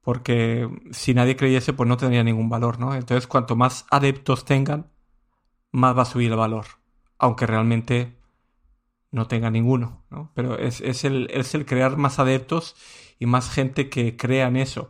Porque 0.02 0.68
si 0.92 1.14
nadie 1.14 1.36
creyese, 1.36 1.72
pues 1.74 1.88
no 1.88 1.96
tendría 1.96 2.24
ningún 2.24 2.48
valor, 2.48 2.78
¿no? 2.78 2.94
Entonces, 2.94 3.26
cuanto 3.26 3.54
más 3.54 3.86
adeptos 3.90 4.44
tengan, 4.46 4.90
más 5.72 5.96
va 5.96 6.02
a 6.02 6.06
subir 6.06 6.30
el 6.30 6.38
valor. 6.38 6.66
Aunque 7.18 7.46
realmente 7.46 8.16
no 9.12 9.26
tenga 9.26 9.50
ninguno, 9.50 10.04
¿no? 10.10 10.32
Pero 10.34 10.58
es, 10.58 10.80
es, 10.80 11.04
el, 11.04 11.28
es 11.30 11.54
el 11.54 11.66
crear 11.66 11.96
más 11.96 12.18
adeptos 12.18 12.76
y 13.18 13.26
más 13.26 13.50
gente 13.50 13.90
que 13.90 14.16
crea 14.16 14.48
en 14.48 14.56
eso. 14.56 14.88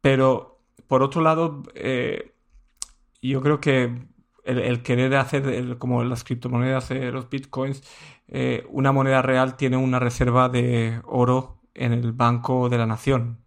Pero, 0.00 0.62
por 0.86 1.02
otro 1.02 1.20
lado, 1.20 1.62
eh, 1.74 2.34
yo 3.20 3.42
creo 3.42 3.60
que 3.60 4.06
el, 4.44 4.82
querer 4.82 5.14
hacer 5.16 5.76
como 5.78 6.04
las 6.04 6.24
criptomonedas, 6.24 6.90
eh, 6.90 7.10
los 7.12 7.28
bitcoins, 7.28 7.82
eh, 8.28 8.66
una 8.70 8.92
moneda 8.92 9.22
real 9.22 9.56
tiene 9.56 9.76
una 9.76 9.98
reserva 9.98 10.48
de 10.48 11.00
oro 11.06 11.60
en 11.74 11.92
el 11.92 12.12
Banco 12.12 12.68
de 12.68 12.78
la 12.78 12.86
Nación. 12.86 13.38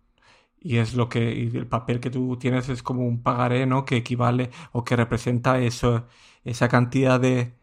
Y 0.59 0.77
es 0.77 0.93
lo 0.95 1.09
que, 1.09 1.33
y 1.33 1.57
el 1.57 1.67
papel 1.67 1.99
que 1.99 2.09
tú 2.11 2.37
tienes 2.37 2.69
es 2.69 2.83
como 2.83 3.05
un 3.07 3.23
pagaré, 3.23 3.65
¿no? 3.65 3.85
Que 3.85 3.97
equivale 3.97 4.51
o 4.73 4.83
que 4.83 4.95
representa 4.95 5.59
eso, 5.59 6.07
esa 6.45 6.69
cantidad 6.69 7.19
de, 7.19 7.55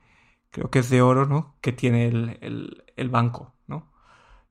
creo 0.50 0.70
que 0.70 0.80
es 0.80 0.90
de 0.90 1.02
oro, 1.02 1.26
¿no? 1.26 1.56
Que 1.62 1.72
tiene 1.72 2.06
el, 2.08 2.84
el 2.96 3.08
banco, 3.10 3.54
¿no? 3.66 3.92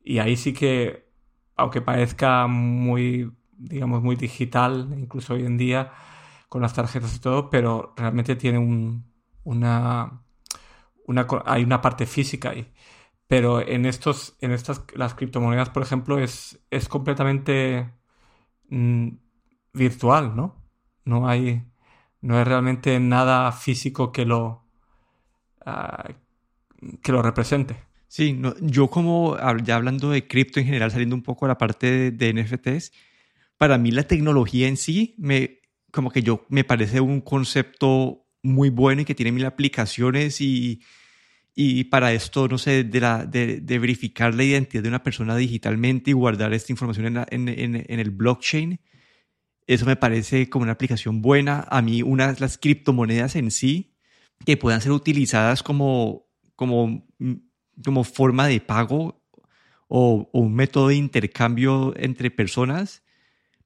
Y 0.03 0.19
ahí 0.19 0.37
sí 0.37 0.53
que, 0.53 1.09
aunque 1.55 1.81
parezca 1.81 2.47
muy, 2.47 3.31
digamos, 3.57 4.01
muy 4.03 4.15
digital, 4.15 4.93
incluso 4.97 5.33
hoy 5.33 5.45
en 5.45 5.57
día, 5.57 5.93
con 6.49 6.61
las 6.61 6.73
tarjetas 6.73 7.15
y 7.15 7.19
todo, 7.19 7.49
pero 7.49 7.93
realmente 7.97 8.35
tiene 8.35 8.57
un, 8.59 9.05
una, 9.43 10.23
hay 11.45 11.63
una 11.63 11.81
parte 11.81 12.05
física 12.05 12.51
ahí. 12.51 12.71
Pero 13.27 13.61
en 13.61 13.85
estos, 13.85 14.37
en 14.39 14.51
estas, 14.51 14.83
las 14.95 15.13
criptomonedas, 15.13 15.69
por 15.69 15.83
ejemplo, 15.83 16.17
es, 16.19 16.59
es 16.71 16.87
completamente 16.87 17.91
mm, 18.69 19.09
virtual, 19.73 20.35
¿no? 20.35 20.55
No 21.03 21.27
hay, 21.27 21.63
no 22.21 22.37
hay 22.37 22.43
realmente 22.45 22.99
nada 22.99 23.51
físico 23.51 24.11
que 24.11 24.25
lo, 24.25 24.63
uh, 25.65 26.13
que 27.01 27.11
lo 27.11 27.21
represente. 27.21 27.75
Sí, 28.07 28.31
no, 28.31 28.55
yo 28.61 28.87
como 28.87 29.37
ya 29.63 29.75
hablando 29.75 30.09
de 30.09 30.27
cripto 30.27 30.61
en 30.61 30.65
general, 30.65 30.91
saliendo 30.91 31.15
un 31.15 31.23
poco 31.23 31.45
a 31.45 31.49
la 31.49 31.57
parte 31.57 32.11
de, 32.11 32.11
de 32.11 32.33
NFTs, 32.33 32.93
para 33.57 33.77
mí 33.77 33.91
la 33.91 34.03
tecnología 34.03 34.67
en 34.67 34.77
sí 34.77 35.15
me, 35.17 35.59
como 35.91 36.11
que 36.11 36.21
yo 36.21 36.45
me 36.49 36.63
parece 36.63 37.01
un 37.01 37.19
concepto 37.19 38.26
muy 38.47 38.69
bueno 38.69 39.01
y 39.01 39.05
que 39.05 39.15
tiene 39.15 39.31
mil 39.31 39.45
aplicaciones 39.45 40.41
y, 40.41 40.81
y 41.59 41.85
para 41.85 42.13
esto, 42.13 42.47
no 42.47 42.59
sé, 42.59 42.83
de, 42.83 42.99
la, 42.99 43.25
de, 43.25 43.79
verificar 43.79 44.35
la 44.35 44.43
identidad 44.43 44.83
de 44.83 44.89
una 44.89 45.01
persona 45.01 45.35
digitalmente 45.35 46.11
y 46.11 46.13
guardar 46.13 46.53
esta 46.53 46.71
información 46.71 47.25
en, 47.31 47.47
en, 47.49 47.85
en, 47.87 47.99
el 47.99 48.11
blockchain, 48.11 48.79
eso 49.65 49.85
me 49.87 49.95
parece 49.95 50.49
como 50.49 50.63
una 50.63 50.73
aplicación 50.73 51.21
buena. 51.23 51.65
A 51.69 51.81
mí, 51.81 52.03
unas 52.03 52.39
las 52.39 52.59
criptomonedas 52.59 53.35
en 53.35 53.49
sí, 53.49 53.95
que 54.45 54.55
puedan 54.55 54.81
ser 54.81 54.91
utilizadas 54.91 55.63
como, 55.63 56.27
como, 56.55 57.07
como 57.83 58.03
forma 58.03 58.45
de 58.45 58.61
pago 58.61 59.23
o, 59.87 60.29
o 60.31 60.39
un 60.39 60.53
método 60.53 60.89
de 60.89 60.95
intercambio 60.95 61.93
entre 61.97 62.29
personas, 62.29 63.01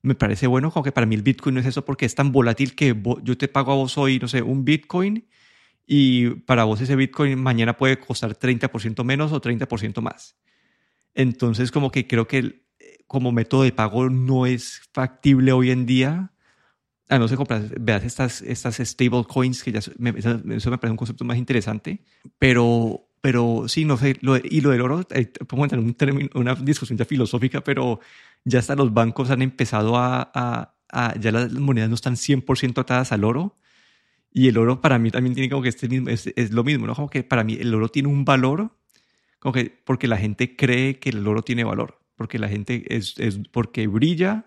me 0.02 0.16
parece 0.16 0.48
bueno, 0.48 0.72
como 0.72 0.84
que 0.84 0.92
para 0.92 1.06
mí 1.06 1.16
el 1.16 1.22
Bitcoin 1.22 1.56
no 1.56 1.62
es 1.62 1.68
eso 1.68 1.86
porque 1.86 2.06
es 2.06 2.16
tan 2.16 2.32
volátil 2.32 2.76
que 2.76 2.96
yo 3.24 3.38
te 3.38 3.48
pago 3.48 3.72
a 3.72 3.76
vos 3.76 3.98
hoy, 3.98 4.20
no 4.20 4.28
sé, 4.28 4.42
un 4.42 4.66
Bitcoin 4.66 5.28
y 5.86 6.30
para 6.30 6.64
vos 6.64 6.82
ese 6.82 6.96
Bitcoin 6.96 7.42
mañana 7.42 7.78
puede 7.78 8.00
costar 8.00 8.38
30% 8.38 9.04
menos 9.04 9.32
o 9.32 9.42
30% 9.42 10.02
más. 10.02 10.38
Entonces 11.14 11.72
como 11.72 11.92
que 11.92 12.08
creo 12.08 12.28
que 12.28 12.64
como 13.08 13.32
método 13.32 13.64
de 13.64 13.74
pago 13.74 14.10
no 14.10 14.46
es 14.46 14.82
factible 14.94 15.52
hoy 15.52 15.72
en 15.72 15.86
día. 15.86 16.32
A 17.10 17.20
no 17.20 17.28
ser 17.28 17.36
comprar, 17.36 17.62
veas 17.78 18.06
estas, 18.06 18.42
estas 18.42 18.78
stable 18.78 19.26
coins, 19.28 19.64
que 19.64 19.74
ya 19.74 19.80
eso 19.80 19.92
me 20.00 20.14
parece 20.14 20.92
un 20.92 20.96
concepto 20.96 21.26
más 21.26 21.38
interesante, 21.38 22.06
pero 22.40 23.06
pero 23.22 23.66
sí, 23.68 23.86
no 23.86 23.98
sé, 23.98 24.18
y 24.46 24.62
lo 24.62 24.72
del 24.72 24.82
oro, 24.82 25.06
eh, 25.12 25.28
podemos 25.48 25.66
entrar 25.66 25.80
en 25.80 25.86
un 25.86 25.94
término, 25.94 26.30
una 26.34 26.56
discusión 26.56 26.98
filosófica, 27.06 27.62
pero 27.62 28.00
ya 28.46 28.60
hasta 28.60 28.76
los 28.76 28.94
bancos 28.94 29.30
han 29.32 29.42
empezado 29.42 29.98
a, 29.98 30.32
a, 30.34 31.20
ya 31.20 31.32
las 31.32 31.52
monedas 31.54 31.90
no 31.90 31.96
están 31.96 32.16
100% 32.16 32.80
atadas 32.82 33.12
al 33.12 33.24
oro, 33.24 33.58
y 34.34 34.48
el 34.48 34.58
oro 34.58 34.82
para 34.82 34.98
mí 34.98 35.12
también 35.12 35.36
tiene 35.36 35.50
como 35.50 35.62
que 35.62 35.70
este 35.70 35.90
mismo, 35.90 36.10
es, 36.10 36.32
es, 36.36 36.52
lo 36.52 36.64
mismo, 36.64 36.88
¿no? 36.88 36.96
Como 36.96 37.10
que 37.10 37.24
para 37.24 37.44
mí 37.44 37.58
el 37.60 37.74
oro 37.74 37.90
tiene 37.90 38.08
un 38.08 38.24
valor, 38.26 38.72
como 39.40 39.54
que 39.54 39.82
porque 39.86 40.08
la 40.08 40.18
gente 40.18 40.56
cree 40.56 41.00
que 41.00 41.10
el 41.10 41.28
oro 41.28 41.42
tiene 41.42 41.64
valor, 41.64 42.00
porque 42.16 42.40
la 42.40 42.48
gente 42.48 42.86
es, 42.96 43.16
es 43.18 43.40
porque 43.52 43.88
brilla 43.88 44.46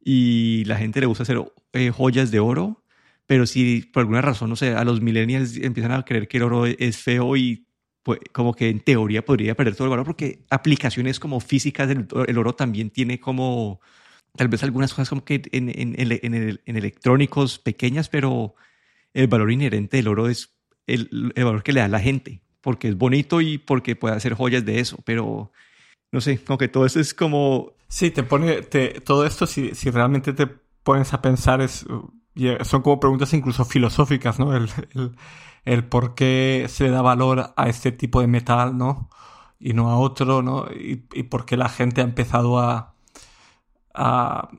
y 0.00 0.64
la 0.66 0.76
gente 0.76 1.00
le 1.00 1.06
gusta 1.06 1.22
hacer 1.22 1.40
eh, 1.72 1.90
joyas 1.90 2.30
de 2.30 2.40
oro, 2.40 2.84
pero 3.26 3.46
si 3.46 3.82
por 3.92 4.02
alguna 4.02 4.20
razón, 4.20 4.50
no 4.50 4.56
sé, 4.56 4.74
a 4.74 4.84
los 4.84 5.00
millennials 5.00 5.56
empiezan 5.56 5.92
a 5.92 6.04
creer 6.04 6.28
que 6.28 6.36
el 6.36 6.42
oro 6.42 6.66
es 6.66 6.98
feo 6.98 7.36
y 7.36 7.66
pues, 8.04 8.20
como 8.32 8.54
que 8.54 8.68
en 8.68 8.80
teoría 8.80 9.24
podría 9.24 9.56
perder 9.56 9.74
todo 9.74 9.86
el 9.86 9.90
valor 9.90 10.06
porque 10.06 10.44
aplicaciones 10.50 11.18
como 11.18 11.40
físicas 11.40 11.88
del 11.88 12.06
el 12.28 12.38
oro 12.38 12.54
también 12.54 12.90
tiene 12.90 13.18
como 13.18 13.80
tal 14.36 14.48
vez 14.48 14.62
algunas 14.62 14.92
cosas 14.92 15.08
como 15.08 15.24
que 15.24 15.42
en, 15.52 15.68
en, 15.70 15.94
en, 15.98 16.60
en 16.64 16.76
electrónicos 16.76 17.58
pequeñas, 17.58 18.08
pero 18.08 18.54
el 19.14 19.28
valor 19.28 19.50
inherente 19.50 19.96
del 19.96 20.08
oro 20.08 20.28
es 20.28 20.54
el, 20.86 21.32
el, 21.34 21.44
valor 21.44 21.62
que 21.62 21.72
le 21.72 21.80
da 21.80 21.88
la 21.88 22.00
gente, 22.00 22.40
porque 22.60 22.88
es 22.88 22.96
bonito 22.96 23.40
y 23.40 23.58
porque 23.58 23.96
puede 23.96 24.16
hacer 24.16 24.34
joyas 24.34 24.64
de 24.64 24.80
eso, 24.80 24.98
pero 25.04 25.52
no 26.12 26.20
sé, 26.20 26.38
como 26.38 26.58
que 26.58 26.68
todo 26.68 26.84
eso 26.84 27.00
es 27.00 27.14
como... 27.14 27.72
Sí, 27.88 28.10
te 28.10 28.22
pone, 28.22 28.62
te, 28.62 29.00
todo 29.00 29.24
esto 29.24 29.46
si, 29.46 29.74
si 29.74 29.90
realmente 29.90 30.32
te 30.32 30.46
pones 30.46 31.12
a 31.12 31.22
pensar 31.22 31.60
es, 31.60 31.86
son 32.64 32.82
como 32.82 33.00
preguntas 33.00 33.32
incluso 33.32 33.64
filosóficas, 33.64 34.38
¿no? 34.38 34.54
El, 34.54 34.68
el, 34.94 35.12
el 35.64 35.86
por 35.88 36.14
qué 36.14 36.66
se 36.68 36.88
da 36.90 37.02
valor 37.02 37.52
a 37.56 37.68
este 37.68 37.92
tipo 37.92 38.20
de 38.20 38.26
metal, 38.26 38.76
¿no? 38.76 39.10
Y 39.58 39.72
no 39.72 39.90
a 39.90 39.98
otro, 39.98 40.42
¿no? 40.42 40.66
Y, 40.72 41.06
y 41.12 41.24
por 41.24 41.46
qué 41.46 41.56
la 41.56 41.68
gente 41.68 42.00
ha 42.00 42.04
empezado 42.04 42.58
a, 42.58 42.94
a, 43.94 44.50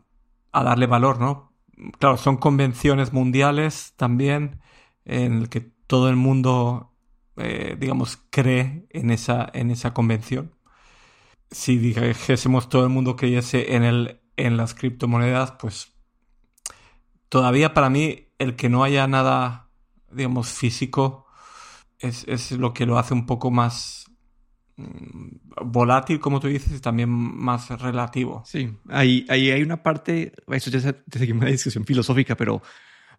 a 0.52 0.64
darle 0.64 0.88
valor, 0.88 1.20
¿no? 1.20 1.54
Claro, 2.00 2.18
son 2.18 2.38
convenciones 2.38 3.14
mundiales 3.14 3.94
también 3.98 4.62
en 5.04 5.34
el 5.42 5.50
que 5.50 5.62
todo 5.62 6.10
el 6.10 6.16
mundo, 6.16 6.94
eh, 7.38 7.76
digamos, 7.80 8.18
cree 8.30 8.88
en 8.90 9.12
esa, 9.12 9.50
en 9.54 9.72
esa 9.72 9.94
convención. 9.94 10.56
Si 11.52 11.78
dijésemos 11.78 12.70
todo 12.70 12.84
el 12.84 12.90
mundo 12.90 13.16
creyese 13.16 13.76
en, 13.76 13.84
el, 13.84 14.22
en 14.38 14.58
las 14.58 14.74
criptomonedas, 14.74 15.52
pues 15.54 15.94
todavía 17.30 17.74
para 17.74 17.90
mí 17.90 18.30
el 18.40 18.56
que 18.56 18.70
no 18.70 18.84
haya 18.84 19.08
nada, 19.08 19.65
digamos, 20.16 20.50
físico 20.50 21.26
es, 22.00 22.26
es 22.28 22.52
lo 22.52 22.74
que 22.74 22.86
lo 22.86 22.98
hace 22.98 23.14
un 23.14 23.26
poco 23.26 23.52
más 23.52 24.06
mm, 24.78 25.66
volátil, 25.66 26.20
como 26.20 26.40
tú 26.40 26.48
dices, 26.48 26.78
y 26.78 26.82
también 26.82 27.10
más 27.10 27.70
relativo. 27.82 28.44
Sí, 28.46 28.72
ahí, 28.90 29.26
ahí 29.30 29.52
hay 29.52 29.62
una 29.62 29.84
parte, 29.84 30.34
eso 30.48 30.70
ya 30.70 30.94
te 30.94 31.20
seguimos 31.20 31.44
una 31.44 31.52
discusión 31.52 31.86
filosófica, 31.86 32.36
pero 32.36 32.62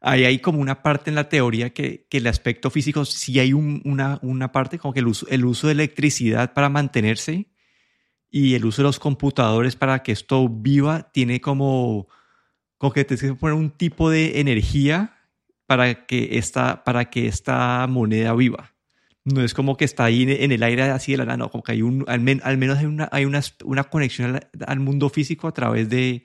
ahí 0.01 0.25
hay 0.25 0.39
como 0.39 0.61
una 0.61 0.83
parte 0.83 1.11
en 1.11 1.17
la 1.17 1.29
teoría 1.29 1.73
que, 1.73 2.07
que 2.09 2.19
el 2.19 2.27
aspecto 2.27 2.71
físico, 2.71 3.05
sí 3.05 3.39
hay 3.39 3.53
un, 3.53 3.83
una, 3.85 4.19
una 4.23 4.53
parte 4.53 4.79
como 4.79 4.93
que 4.93 5.01
el 5.01 5.09
uso, 5.09 5.27
el 5.29 5.45
uso 5.45 5.69
de 5.69 5.75
electricidad 5.75 6.53
para 6.53 6.69
mantenerse 6.69 7.51
y 8.31 8.55
el 8.55 8.65
uso 8.65 8.83
de 8.83 8.89
los 8.89 8.99
computadores 8.99 9.77
para 9.77 10.03
que 10.03 10.13
esto 10.13 10.49
viva 10.49 11.11
tiene 11.13 11.41
como, 11.41 12.09
como 12.77 12.93
que 12.93 13.05
tienes 13.05 13.23
que 13.23 13.35
poner 13.35 13.55
un 13.55 13.71
tipo 13.71 14.11
de 14.11 14.41
energía 14.41 15.16
para 15.67 16.07
que 16.07 16.39
esta, 16.39 16.85
para 16.85 17.11
que 17.11 17.27
esta 17.27 17.87
moneda 17.89 18.35
viva. 18.35 18.73
No 19.25 19.43
es 19.43 19.55
como 19.55 19.77
que 19.77 19.85
está 19.85 20.05
ahí 20.05 20.23
en 20.23 20.53
el 20.53 20.63
aire 20.63 20.85
así 20.85 21.13
de 21.13 21.19
la 21.19 21.25
nada, 21.25 21.37
no, 21.37 21.51
como 21.51 21.65
que 21.65 21.73
hay 21.73 21.83
un, 21.83 22.05
al, 22.07 22.21
men, 22.21 22.41
al 22.45 22.59
menos 22.59 22.79
hay 22.79 22.87
una, 22.87 23.09
hay 23.11 23.25
una, 23.25 23.41
una 23.65 23.85
conexión 23.85 24.37
al, 24.37 24.49
al, 24.65 24.79
mundo 24.79 25.09
físico 25.09 25.49
a 25.49 25.53
través 25.53 25.89
de, 25.89 26.25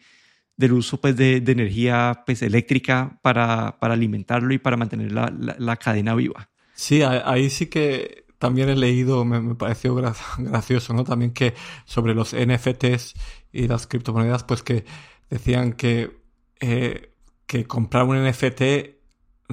del 0.56 0.74
uso 0.74 1.02
pues, 1.02 1.16
de, 1.16 1.42
de 1.42 1.52
energía 1.52 2.22
pues, 2.28 2.44
eléctrica 2.44 3.20
para, 3.24 3.80
para, 3.80 3.96
alimentarlo 3.96 4.54
y 4.54 4.60
para 4.60 4.78
mantener 4.78 5.12
la, 5.12 5.34
la, 5.36 5.56
la, 5.58 5.76
cadena 5.78 6.14
viva. 6.14 6.52
Sí, 6.76 7.02
ahí 7.02 7.50
sí 7.50 7.66
que 7.68 8.26
también 8.38 8.70
he 8.70 8.76
leído, 8.76 9.26
me, 9.26 9.42
me 9.42 9.56
pareció 9.56 9.96
gra 9.96 10.14
gracioso, 10.38 10.94
¿no? 10.94 11.04
También 11.04 11.32
que 11.32 11.56
sobre 11.86 12.14
los 12.14 12.36
NFTs 12.36 13.16
y 13.52 13.68
las 13.68 13.88
criptomonedas, 13.88 14.44
pues 14.44 14.62
que 14.62 14.86
decían 15.28 15.74
que, 15.74 16.22
eh, 16.60 17.16
que 17.48 17.66
comprar 17.66 18.04
un 18.04 18.24
NFT 18.24 19.01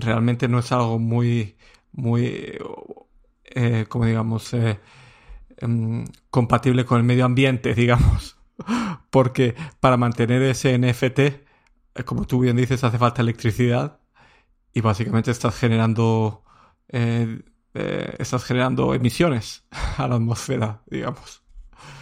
realmente 0.01 0.49
no 0.49 0.59
es 0.59 0.73
algo 0.73 0.99
muy, 0.99 1.57
muy 1.93 2.59
eh, 3.55 3.87
como 3.89 4.07
digamos, 4.07 4.53
eh, 4.55 4.79
eh, 5.61 6.05
compatible 6.31 6.85
con 6.85 6.99
el 6.99 7.05
medio 7.05 7.25
ambiente, 7.25 7.75
digamos. 7.75 8.37
Porque 9.11 9.55
para 9.81 9.97
mantener 9.97 10.43
ese 10.43 10.77
NFT, 10.79 11.19
eh, 11.19 11.43
como 12.05 12.27
tú 12.27 12.41
bien 12.41 12.57
dices, 12.57 12.85
hace 12.85 12.99
falta 12.99 13.23
electricidad 13.23 14.01
y 14.73 14.81
básicamente 14.81 15.31
estás 15.31 15.57
generando, 15.57 16.45
eh, 16.89 17.41
estás 18.19 18.45
generando 18.45 18.95
emisiones 18.95 19.65
a 19.97 20.09
la 20.09 20.17
atmósfera, 20.17 20.83
digamos. 20.87 21.43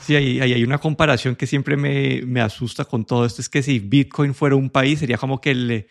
Sí, 0.01 0.15
ahí, 0.15 0.41
hay 0.41 0.63
una 0.63 0.79
comparación 0.79 1.37
que 1.37 1.47
siempre 1.47 1.77
me, 1.77 2.23
me, 2.23 2.41
asusta 2.41 2.85
con 2.85 3.05
todo 3.05 3.27
esto. 3.27 3.43
Es 3.43 3.49
que 3.49 3.63
si 3.63 3.81
Bitcoin 3.81 4.35
fuera 4.35 4.55
un 4.55 4.71
país, 4.71 5.01
sería 5.01 5.19
como 5.19 5.41
que 5.41 5.51
el, 5.51 5.87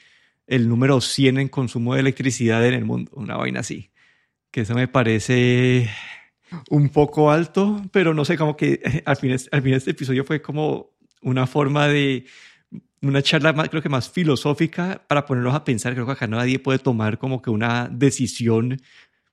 el 0.48 0.70
número 0.70 1.02
100 1.02 1.40
en 1.40 1.48
consumo 1.48 1.94
de 1.94 2.02
electricidad 2.02 2.66
en 2.66 2.74
el 2.74 2.86
mundo. 2.86 3.12
Una 3.16 3.38
vaina 3.38 3.62
así 3.62 3.92
que 4.56 4.62
eso 4.62 4.74
me 4.74 4.88
parece 4.88 5.90
un 6.70 6.88
poco 6.88 7.30
alto, 7.30 7.82
pero 7.92 8.14
no 8.14 8.24
sé, 8.24 8.38
como 8.38 8.56
que 8.56 9.04
al 9.06 9.18
fin, 9.18 9.36
al 9.52 9.62
fin 9.62 9.74
este 9.74 9.92
episodio 9.92 10.24
fue 10.24 10.42
como 10.42 10.92
una 11.22 11.46
forma 11.46 11.90
de 11.90 12.26
una 13.02 13.22
charla 13.22 13.52
más, 13.52 13.68
creo 13.68 13.82
que 13.82 13.90
más 13.90 14.10
filosófica 14.10 15.04
para 15.10 15.26
ponerlos 15.26 15.54
a 15.54 15.66
pensar. 15.66 15.92
Creo 15.92 16.06
que 16.06 16.14
acá 16.14 16.26
nadie 16.28 16.58
puede 16.58 16.80
tomar 16.80 17.18
como 17.18 17.42
que 17.42 17.50
una 17.50 17.90
decisión. 17.90 18.82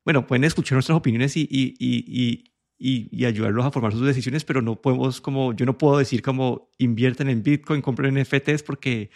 Bueno, 0.05 0.27
pueden 0.27 0.43
escuchar 0.43 0.75
nuestras 0.75 0.99
opiniones 0.99 1.37
y, 1.37 1.43
y, 1.49 1.77
y, 1.79 2.43
y, 2.77 3.09
y 3.17 3.25
ayudarlos 3.25 3.65
a 3.65 3.71
formar 3.71 3.93
sus 3.93 4.05
decisiones, 4.05 4.43
pero 4.43 4.61
no 4.61 4.75
podemos 4.75 5.21
como, 5.21 5.53
yo 5.53 5.67
no 5.67 5.79
puedo 5.79 5.99
decir 5.99 6.21
como 6.21 6.69
invierten 6.79 7.29
en 7.29 7.45
Bitcoin, 7.45 7.81
compren 7.81 8.21
NFTs 8.21 8.65
porque 8.65 9.11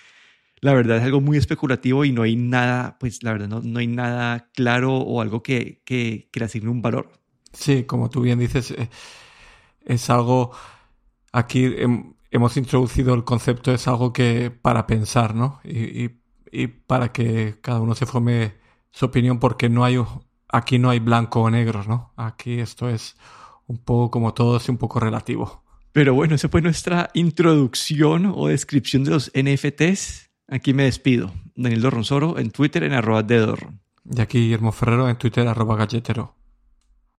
la 0.61 0.73
verdad 0.73 0.99
es 0.99 1.05
algo 1.05 1.21
muy 1.21 1.37
especulativo 1.37 2.05
y 2.05 2.13
no 2.13 2.23
hay 2.23 2.37
nada, 2.37 2.97
pues 2.99 3.23
la 3.23 3.33
verdad 3.33 3.49
no, 3.49 3.61
no 3.61 3.79
hay 3.79 3.87
nada 3.87 4.51
claro 4.55 4.97
o 4.97 5.21
algo 5.21 5.43
que, 5.43 5.83
que, 5.85 6.29
que, 6.33 6.41
le 6.41 6.47
asigne 6.47 6.71
un 6.71 6.83
valor. 6.83 7.13
Sí, 7.53 7.85
como 7.85 8.11
tú 8.11 8.21
bien 8.21 8.39
dices, 8.39 8.71
eh, 8.71 8.89
es 9.85 10.11
algo, 10.11 10.53
aquí 11.33 11.75
hemos 12.31 12.57
introducido 12.57 13.15
el 13.15 13.25
concepto, 13.25 13.73
es 13.73 13.87
algo 13.89 14.13
que 14.13 14.51
para 14.51 14.87
pensar, 14.87 15.35
¿no? 15.35 15.61
Y, 15.65 16.05
y, 16.05 16.21
y 16.51 16.67
para 16.69 17.13
que 17.13 17.59
cada 17.61 17.81
uno 17.81 17.95
se 17.95 18.07
forme 18.07 18.55
su 18.91 19.07
opinión, 19.07 19.39
porque 19.39 19.69
no 19.69 19.85
hay, 19.85 19.99
aquí 20.49 20.79
no 20.79 20.91
hay 20.91 21.01
blanco 21.01 21.43
o 21.43 21.51
negro, 21.51 21.85
¿no? 21.87 22.13
Aquí 22.17 22.61
esto 22.61 22.89
es 22.89 23.17
un 23.67 23.79
poco 23.79 24.11
como 24.11 24.33
todo, 24.35 24.57
es 24.57 24.69
un 24.69 24.79
poco 24.79 25.01
relativo. 25.01 25.65
Pero 25.93 26.15
bueno, 26.15 26.35
esa 26.35 26.49
fue 26.49 26.61
nuestra 26.61 27.11
introducción 27.15 28.33
o 28.35 28.49
descripción 28.49 29.05
de 29.05 29.11
los 29.11 29.33
NFTs. 29.35 30.26
Aquí 30.49 30.75
me 30.75 30.85
despido. 30.85 31.33
Daniel 31.57 31.83
Dorronsoro 31.83 32.39
en 32.39 32.51
Twitter 32.51 32.85
en 32.85 32.93
arroba 32.93 33.23
de. 33.23 33.57
Y 34.05 34.21
aquí 34.21 34.39
Guillermo 34.39 34.73
Ferrero 34.73 35.09
en 35.09 35.17
Twitter 35.17 35.47
arroba 35.49 35.77
galletero. 35.77 36.35